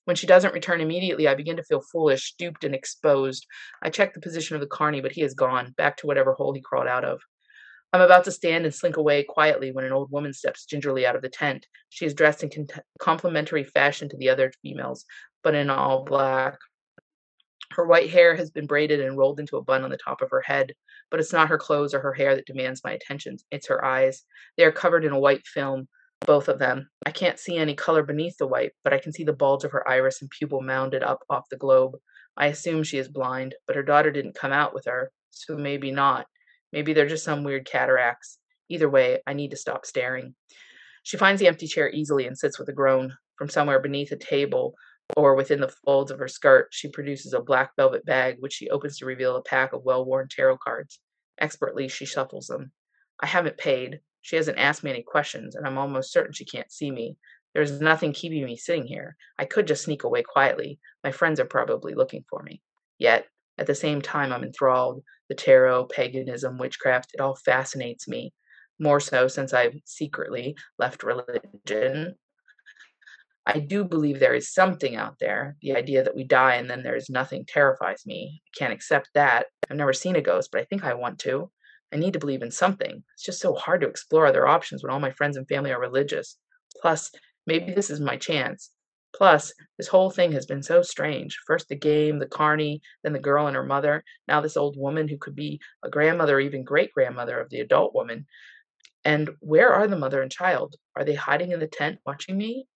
[0.05, 3.45] When she doesn't return immediately, I begin to feel foolish, stooped, and exposed.
[3.81, 6.53] I check the position of the carney, but he is gone, back to whatever hole
[6.53, 7.21] he crawled out of.
[7.91, 11.15] I'm about to stand and slink away quietly when an old woman steps gingerly out
[11.15, 11.65] of the tent.
[11.89, 15.05] She is dressed in con- complementary fashion to the other females,
[15.43, 16.57] but in all black.
[17.75, 20.29] Her white hair has been braided and rolled into a bun on the top of
[20.31, 20.73] her head,
[21.11, 23.35] but it's not her clothes or her hair that demands my attention.
[23.51, 24.23] It's her eyes.
[24.55, 25.89] They are covered in a white film,
[26.25, 26.89] both of them.
[27.05, 29.73] I can't see any color beneath the white, but I can see the bulge of
[29.73, 31.97] her iris and pupil mounded up off the globe.
[32.37, 35.91] I assume she is blind, but her daughter didn't come out with her, so maybe
[35.91, 36.27] not.
[36.71, 38.39] Maybe they're just some weird cataracts.
[38.69, 40.35] Either way, I need to stop staring.
[41.03, 43.17] She finds the empty chair easily and sits with a groan.
[43.37, 44.75] From somewhere beneath a table
[45.15, 48.69] or within the folds of her skirt, she produces a black velvet bag, which she
[48.69, 50.99] opens to reveal a pack of well worn tarot cards.
[51.39, 52.71] Expertly, she shuffles them.
[53.21, 53.99] I haven't paid.
[54.21, 57.17] She hasn't asked me any questions, and I'm almost certain she can't see me.
[57.53, 59.15] There's nothing keeping me sitting here.
[59.39, 60.79] I could just sneak away quietly.
[61.03, 62.61] My friends are probably looking for me.
[62.97, 63.27] Yet,
[63.57, 65.03] at the same time, I'm enthralled.
[65.29, 68.33] The tarot, paganism, witchcraft, it all fascinates me.
[68.79, 72.15] More so since I've secretly left religion.
[73.47, 75.55] I do believe there is something out there.
[75.61, 78.41] The idea that we die and then there is nothing terrifies me.
[78.47, 79.47] I can't accept that.
[79.69, 81.51] I've never seen a ghost, but I think I want to.
[81.93, 83.03] I need to believe in something.
[83.13, 85.79] It's just so hard to explore other options when all my friends and family are
[85.79, 86.37] religious.
[86.81, 87.11] Plus,
[87.45, 88.71] maybe this is my chance.
[89.15, 91.37] Plus, this whole thing has been so strange.
[91.45, 95.07] First the game, the carney, then the girl and her mother, now this old woman
[95.07, 98.25] who could be a grandmother or even great grandmother of the adult woman.
[99.05, 100.75] And where are the mother and child?
[100.95, 102.67] Are they hiding in the tent watching me?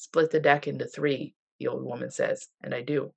[0.00, 3.12] Split the deck into three, the old woman says, and I do.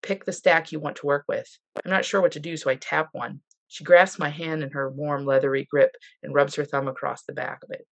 [0.00, 1.46] Pick the stack you want to work with.
[1.84, 3.40] I'm not sure what to do, so I tap one.
[3.68, 7.34] She grasps my hand in her warm, leathery grip and rubs her thumb across the
[7.34, 7.86] back of it.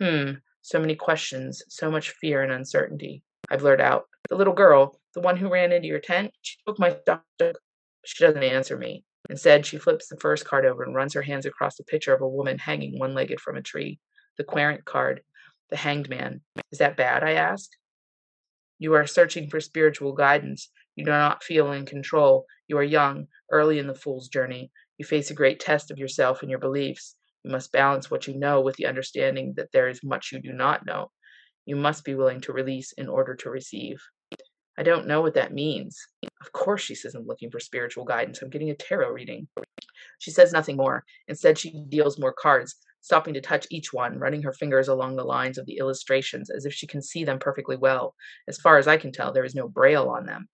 [0.00, 3.22] Hmm, so many questions, so much fear and uncertainty.
[3.50, 4.06] I blurt out.
[4.30, 7.20] The little girl, the one who ran into your tent, she took my stuff.
[8.04, 9.04] She doesn't answer me.
[9.30, 12.20] Instead, she flips the first card over and runs her hands across the picture of
[12.20, 14.00] a woman hanging one legged from a tree.
[14.38, 15.22] The querent card.
[15.70, 16.40] The hanged man.
[16.72, 17.22] Is that bad?
[17.22, 17.70] I ask.
[18.78, 20.70] You are searching for spiritual guidance.
[20.94, 22.46] You do not feel in control.
[22.68, 24.70] You are young, early in the fool's journey.
[24.98, 27.16] You face a great test of yourself and your beliefs.
[27.42, 30.52] You must balance what you know with the understanding that there is much you do
[30.52, 31.10] not know
[31.66, 34.00] you must be willing to release in order to receive.
[34.78, 35.98] I don't know what that means.
[36.40, 38.40] Of course, she says, I'm looking for spiritual guidance.
[38.40, 39.48] I'm getting a tarot reading.
[40.18, 41.04] She says nothing more.
[41.28, 42.76] Instead, she deals more cards,
[43.06, 46.66] stopping to touch each one, running her fingers along the lines of the illustrations as
[46.66, 48.16] if she can see them perfectly well.
[48.48, 50.48] As far as I can tell, there is no braille on them.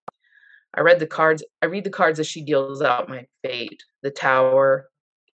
[0.75, 1.43] I read the cards.
[1.63, 3.83] I read the cards as she deals out my fate.
[4.03, 4.91] The Tower,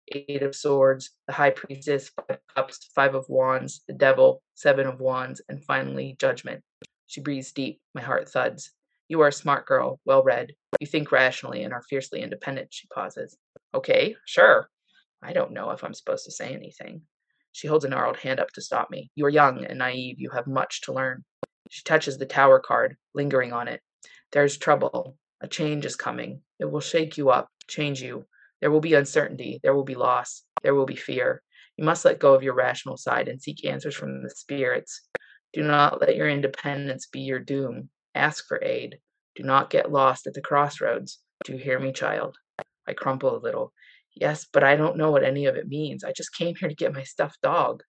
[0.09, 4.99] Eight of Swords, the High Priestess, Five Cups, Five of Wands, the Devil, Seven of
[4.99, 6.65] Wands, and finally Judgment.
[7.07, 7.81] She breathes deep.
[7.95, 8.73] My heart thuds.
[9.07, 10.53] You are a smart girl, well read.
[10.81, 13.37] You think rationally and are fiercely independent, she pauses.
[13.73, 14.69] Okay, sure.
[15.25, 17.03] I don't know if I'm supposed to say anything.
[17.53, 19.11] She holds a gnarled hand up to stop me.
[19.15, 20.17] You are young and naive.
[20.19, 21.25] You have much to learn.
[21.71, 23.81] She touches the tower card, lingering on it.
[24.33, 25.17] There's trouble.
[25.41, 26.43] A change is coming.
[26.59, 28.27] It will shake you up, change you.
[28.61, 29.61] There will be uncertainty.
[29.63, 30.43] There will be loss.
[30.63, 31.43] There will be fear.
[31.77, 35.09] You must let go of your rational side and seek answers from the spirits.
[35.53, 37.89] Do not let your independence be your doom.
[38.15, 38.99] Ask for aid.
[39.37, 41.21] Do not get lost at the crossroads.
[41.45, 42.37] Do you hear me, child?
[42.87, 43.73] I crumple a little.
[44.15, 46.05] Yes, but I don't know what any of it means.
[46.05, 47.83] I just came here to get my stuffed dog.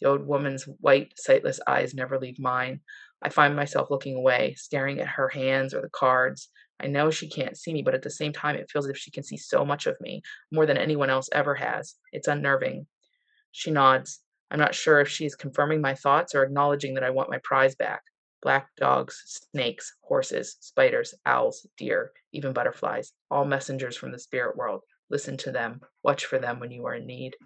[0.00, 2.80] The old woman's white, sightless eyes never leave mine.
[3.22, 6.50] I find myself looking away, staring at her hands or the cards.
[6.78, 8.98] I know she can't see me, but at the same time, it feels as if
[8.98, 10.22] she can see so much of me,
[10.52, 11.96] more than anyone else ever has.
[12.12, 12.86] It's unnerving.
[13.50, 14.20] She nods.
[14.50, 17.40] I'm not sure if she is confirming my thoughts or acknowledging that I want my
[17.42, 18.02] prize back.
[18.42, 19.22] Black dogs,
[19.52, 24.82] snakes, horses, spiders, owls, deer, even butterflies, all messengers from the spirit world.
[25.10, 25.80] Listen to them.
[26.02, 27.36] Watch for them when you are in need.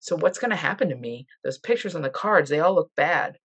[0.00, 1.26] So, what's going to happen to me?
[1.44, 3.36] Those pictures on the cards, they all look bad.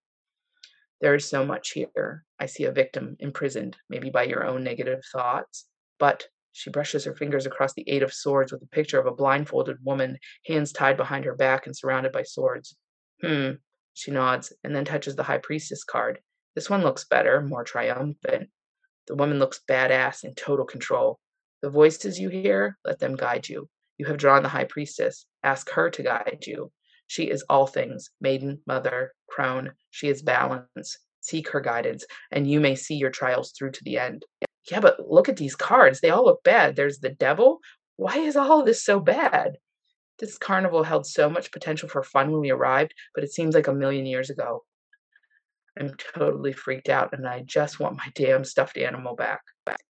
[1.01, 2.23] There is so much here.
[2.39, 5.67] I see a victim imprisoned, maybe by your own negative thoughts.
[5.99, 9.13] But she brushes her fingers across the Eight of Swords with a picture of a
[9.13, 12.77] blindfolded woman, hands tied behind her back and surrounded by swords.
[13.21, 13.51] Hmm.
[13.93, 16.19] She nods and then touches the High Priestess card.
[16.55, 18.49] This one looks better, more triumphant.
[19.07, 21.19] The woman looks badass in total control.
[21.65, 23.67] The voices you hear, let them guide you.
[23.97, 25.25] You have drawn the High Priestess.
[25.41, 26.71] Ask her to guide you.
[27.07, 29.71] She is all things maiden, mother, crone.
[29.89, 30.99] She is balance.
[31.21, 34.27] Seek her guidance, and you may see your trials through to the end.
[34.69, 36.01] Yeah, but look at these cards.
[36.01, 36.75] They all look bad.
[36.75, 37.61] There's the devil.
[37.95, 39.57] Why is all this so bad?
[40.19, 43.67] This carnival held so much potential for fun when we arrived, but it seems like
[43.67, 44.65] a million years ago.
[45.79, 49.41] I'm totally freaked out and I just want my damn stuffed animal back.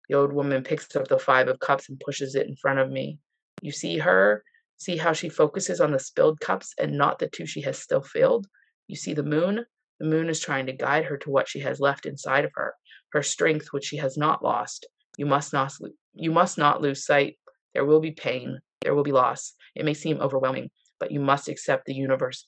[0.10, 2.92] The old woman picks up the five of cups and pushes it in front of
[2.92, 3.20] me.
[3.62, 4.44] You see her?
[4.78, 8.02] See how she focuses on the spilled cups and not the two she has still
[8.02, 8.48] filled?
[8.88, 9.66] You see the moon?
[10.00, 12.76] The moon is trying to guide her to what she has left inside of her,
[13.14, 14.88] her strength which she has not lost.
[15.18, 15.74] You must not
[16.14, 17.38] you must not lose sight.
[17.74, 19.54] There will be pain, there will be loss.
[19.76, 22.46] It may seem overwhelming, but you must accept the universe.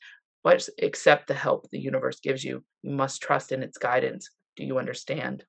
[0.48, 2.64] What accept the help the universe gives you.
[2.82, 4.30] You must trust in its guidance.
[4.56, 5.44] Do you understand?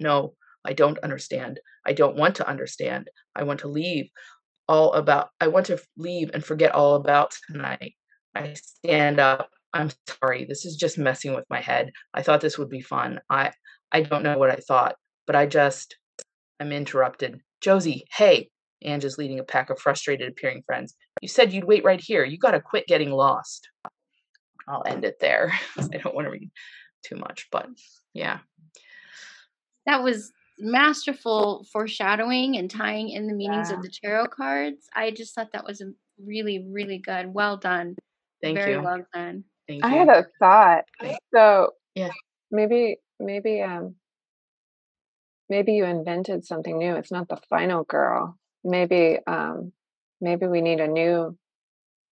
[0.00, 0.32] No,
[0.64, 1.60] I don't understand.
[1.84, 3.10] I don't want to understand.
[3.36, 4.08] I want to leave
[4.66, 7.96] all about I want to leave and forget all about tonight.
[8.34, 9.50] I stand up.
[9.74, 10.46] I'm sorry.
[10.46, 11.92] This is just messing with my head.
[12.14, 13.20] I thought this would be fun.
[13.28, 13.52] I
[13.92, 14.96] I don't know what I thought,
[15.26, 15.98] but I just
[16.58, 17.40] I'm interrupted.
[17.60, 18.48] Josie, hey.
[18.86, 20.94] Ange is leading a pack of frustrated appearing friends.
[21.20, 22.24] You said you'd wait right here.
[22.24, 23.68] You got to quit getting lost.
[24.68, 25.52] I'll end it there.
[25.78, 26.50] I don't want to read
[27.04, 27.68] too much, but
[28.12, 28.38] yeah.
[29.86, 33.76] That was masterful foreshadowing and tying in the meanings Yeah.
[33.76, 34.86] of the tarot cards.
[34.94, 35.92] I just thought that was a
[36.24, 37.34] really, really good.
[37.34, 37.96] Well done.
[38.42, 38.62] Thank you.
[38.64, 38.82] Very you.
[38.82, 39.44] well done.
[39.68, 39.98] Thank I you.
[39.98, 40.84] had a thought.
[41.34, 42.10] So Yeah.
[42.50, 43.96] maybe maybe um
[45.48, 46.94] maybe you invented something new.
[46.96, 48.38] It's not the final girl.
[48.62, 49.72] Maybe um
[50.20, 51.36] maybe we need a new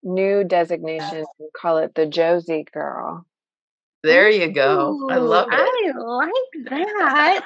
[0.03, 3.27] new designation and call it the Josie girl.
[4.03, 5.09] there you go.
[5.11, 5.55] I love it.
[5.55, 7.45] I like that.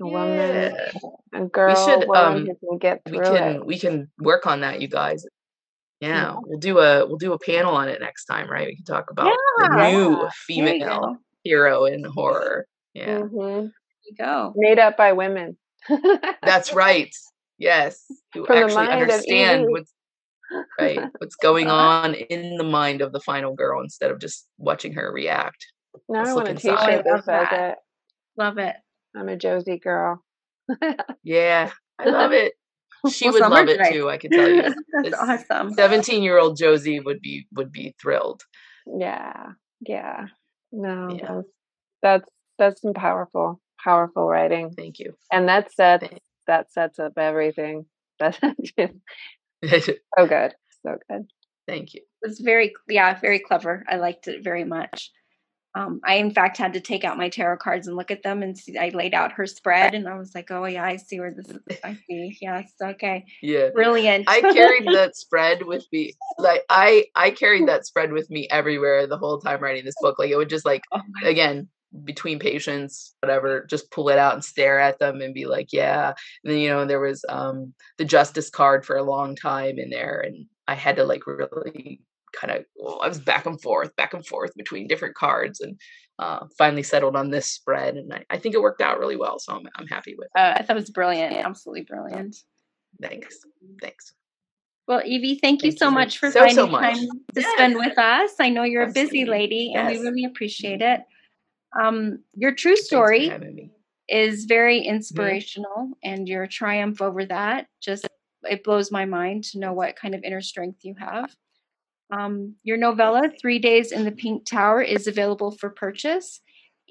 [0.00, 0.90] A woman, Yeah.
[1.32, 3.66] a girl, we should, um, can get we can it.
[3.66, 5.24] we can work on that, you guys.
[6.00, 6.36] Yeah, Yeah.
[6.44, 8.66] we'll do a we'll do a panel on it next time, right?
[8.66, 10.30] We can talk about the new Yeah.
[10.56, 12.66] There you female hero in horror.
[12.94, 13.70] Yeah, hmm There
[14.04, 14.52] you go.
[14.56, 15.56] Made up by women.
[16.42, 17.14] that's right.
[17.58, 19.92] Yes, who From actually understand what's
[20.78, 24.92] right, what's going on in the mind of the final girl instead of just watching
[24.94, 25.64] her react.
[26.08, 26.86] Now Let's I look want a inside.
[26.86, 27.78] t-shirt love that says it.
[28.36, 28.76] Love it.
[29.16, 30.22] I'm a Josie girl.
[31.24, 32.52] Yeah, I love it.
[33.10, 33.92] She Well, would love it nice.
[33.92, 34.10] too.
[34.10, 34.62] I can tell you.
[34.62, 35.72] That's This awesome.
[35.72, 38.42] Seventeen-year-old Josie would be would be thrilled.
[38.86, 40.26] Yeah, yeah.
[40.70, 41.26] No, Yeah.
[41.34, 41.48] that's
[42.02, 45.14] that's that's some powerful, powerful writing, Thank you.
[45.32, 47.86] and that sets Thank- that sets up everything.
[48.18, 48.38] That's
[48.76, 48.92] just
[49.68, 51.26] so good, so good.
[51.68, 52.00] Thank you.
[52.22, 53.84] It was very, yeah, very clever.
[53.88, 55.10] I liked it very much.
[55.76, 58.42] Um, I, in fact, had to take out my tarot cards and look at them,
[58.42, 61.20] and see, I laid out her spread, and I was like, "Oh yeah, I see
[61.20, 61.78] where this is.
[61.84, 62.36] I see.
[62.40, 63.68] Yes, okay, Yeah.
[63.72, 66.14] brilliant." I carried that spread with me.
[66.38, 70.18] Like I I carried that spread with me everywhere the whole time writing this book.
[70.18, 71.68] Like it would just like oh again
[72.04, 76.12] between patients whatever just pull it out and stare at them and be like yeah
[76.44, 79.90] and then you know there was um the justice card for a long time in
[79.90, 82.00] there and i had to like really
[82.32, 85.80] kind of well, i was back and forth back and forth between different cards and
[86.20, 89.38] uh, finally settled on this spread, and I, I think it worked out really well.
[89.38, 90.28] So I'm I'm happy with.
[90.36, 92.36] Uh, I thought it was brilliant, absolutely brilliant.
[93.00, 93.38] Thanks,
[93.80, 94.12] thanks.
[94.86, 96.82] Well, Evie, thank you so you much for so, finding so much.
[96.82, 97.52] time to Yes.
[97.52, 98.32] spend with us.
[98.38, 101.00] I know you're a busy lady, and we really appreciate it.
[101.78, 103.30] Um, your true story
[104.08, 108.06] is very inspirational, and your triumph over that just
[108.42, 111.34] it blows my mind to know what kind of inner strength you have.
[112.12, 116.40] Um, your novella, Three Days in the Pink Tower, is available for purchase,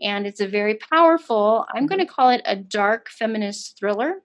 [0.01, 4.22] and it's a very powerful, I'm going to call it a dark feminist thriller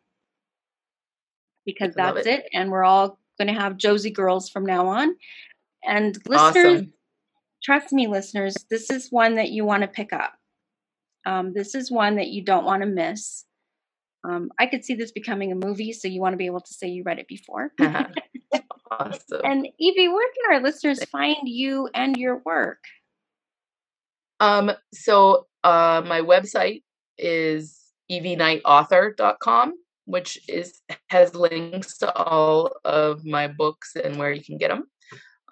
[1.66, 2.40] because that's it.
[2.40, 2.48] it.
[2.52, 5.16] And we're all going to have Josie girls from now on.
[5.82, 6.93] And listeners, Awesome.
[7.62, 10.35] trust me, listeners, this is one that you want to pick up.
[11.26, 13.44] Um, this is one that you don't want to miss.
[14.24, 16.74] Um, I could see this becoming a movie, so you want to be able to
[16.74, 17.72] say you read it before.
[18.90, 19.40] awesome.
[19.44, 22.78] and Evie, where can our listeners find you and your work?
[24.40, 26.82] Um, so uh, my website
[27.18, 27.80] is
[28.10, 29.74] evknightauthor.com,
[30.06, 34.84] which is has links to all of my books and where you can get them.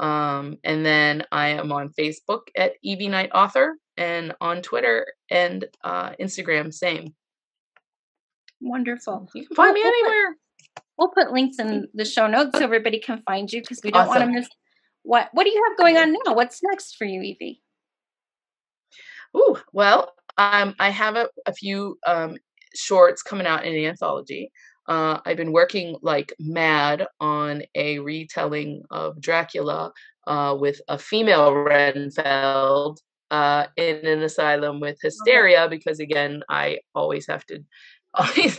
[0.01, 5.65] Um, and then I am on Facebook at Evie Knight Author and on Twitter and
[5.85, 7.15] uh, Instagram, same.
[8.61, 9.29] Wonderful.
[9.35, 10.37] You can find me We'll- we'll put- anywhere.
[10.99, 14.07] We'll put links in the show notes so everybody can find you because we don't
[14.07, 14.49] want to miss.
[15.03, 16.35] What What do you have going on now?
[16.35, 17.63] What's next for you, Evie?
[19.37, 22.37] Ooh, well, um, I have a, a few um,
[22.75, 24.53] shorts coming out in an anthology.
[24.87, 29.93] Uh, I've been working like mad on a retelling of Dracula
[30.27, 33.01] uh, with a female Renfield
[33.33, 37.61] uh, in an asylum with hysteria because, again, I always have to.
[38.15, 38.59] Always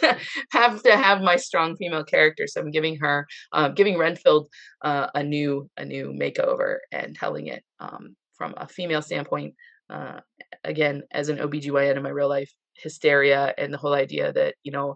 [0.52, 4.48] have to have my strong female character, so I'm giving her, uh, giving Renfield
[4.82, 9.54] uh, a new, a new makeover and telling it um, from a female standpoint
[9.92, 10.22] uh,
[10.64, 14.72] again as an OBGYN in my real life hysteria and the whole idea that you
[14.72, 14.96] know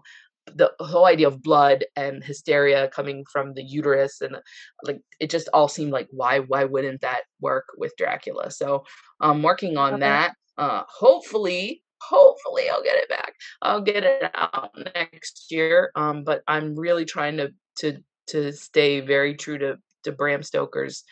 [0.54, 4.36] the whole idea of blood and hysteria coming from the uterus and
[4.84, 8.84] like it just all seemed like why why wouldn't that work with Dracula so
[9.20, 10.00] I'm working on Okay.
[10.00, 16.24] that uh hopefully hopefully I'll get it back I'll get it out next year um
[16.24, 17.98] but I'm really trying to to
[18.28, 21.04] to stay very true to to Bram Stoker's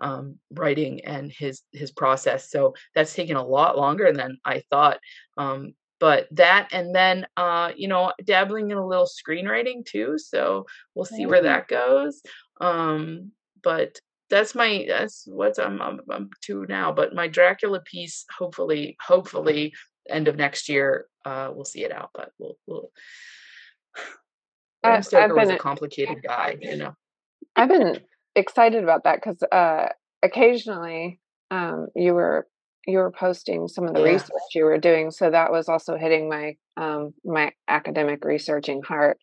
[0.00, 2.50] um, writing and his his process.
[2.50, 4.98] So that's taken a lot longer than I thought.
[5.36, 10.18] Um, but that and then uh, you know dabbling in a little screenwriting too.
[10.18, 12.20] So we'll see where that goes.
[12.60, 13.32] Um,
[13.62, 13.98] but
[14.28, 16.92] that's my that's what I'm, I'm I'm to now.
[16.92, 19.72] But my Dracula piece, hopefully, hopefully
[20.06, 22.10] end of next year, uh, we'll see it out.
[22.12, 22.90] But we'll we'll.
[24.82, 26.94] Bram I've Stoker was a a- complicated guy, you know.
[27.56, 28.00] I've been
[28.36, 29.88] excited about that because uh,
[30.22, 31.18] occasionally
[31.50, 32.46] um, you were
[32.86, 34.12] you were posting some of the Yeah.
[34.12, 39.18] research you were doing, so that was also hitting my um, my academic researching heart.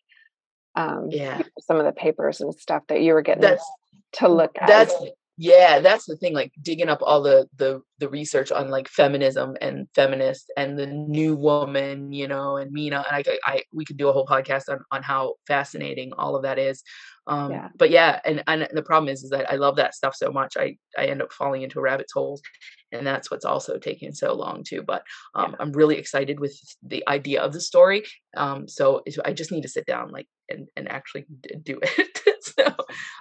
[0.74, 1.42] Um, Yeah.
[1.60, 3.70] some of the papers and stuff that you were getting That's
[4.14, 4.66] to look at.
[4.68, 4.94] that's
[5.38, 9.56] yeah that's the thing like digging up all the the the research on like feminism
[9.62, 13.96] and feminists and the new woman you know and mina and i i we could
[13.96, 16.82] do a whole podcast on on how fascinating all of that is
[17.28, 17.68] um Yeah.
[17.76, 20.56] but yeah and and the problem is is that i love that stuff so much
[20.58, 22.42] i i end up falling into rabbit's holes
[22.90, 25.02] and that's what's also taking so long too but
[25.34, 28.04] um i'm really excited with the idea of the story
[28.36, 31.24] um so i just need to sit down like and and actually
[31.62, 32.66] do it so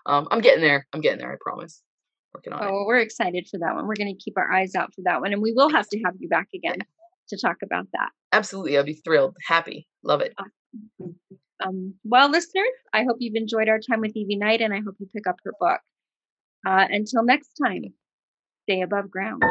[0.08, 1.82] um i'm getting there i'm getting there i promise
[2.34, 3.88] working on Oh, it well, we're excited for that one.
[3.88, 6.00] We're going to keep our eyes out for that one, and we will have to
[6.06, 6.80] have you back again
[7.30, 8.10] to talk about that.
[8.34, 10.34] absolutely i'll be thrilled happy love it
[11.64, 14.96] Um, well, listeners, I hope you've enjoyed our time with Evie Knight, and I hope
[15.00, 15.80] you pick up her book.
[16.68, 17.84] Uh, until next time,
[18.64, 19.44] stay above ground.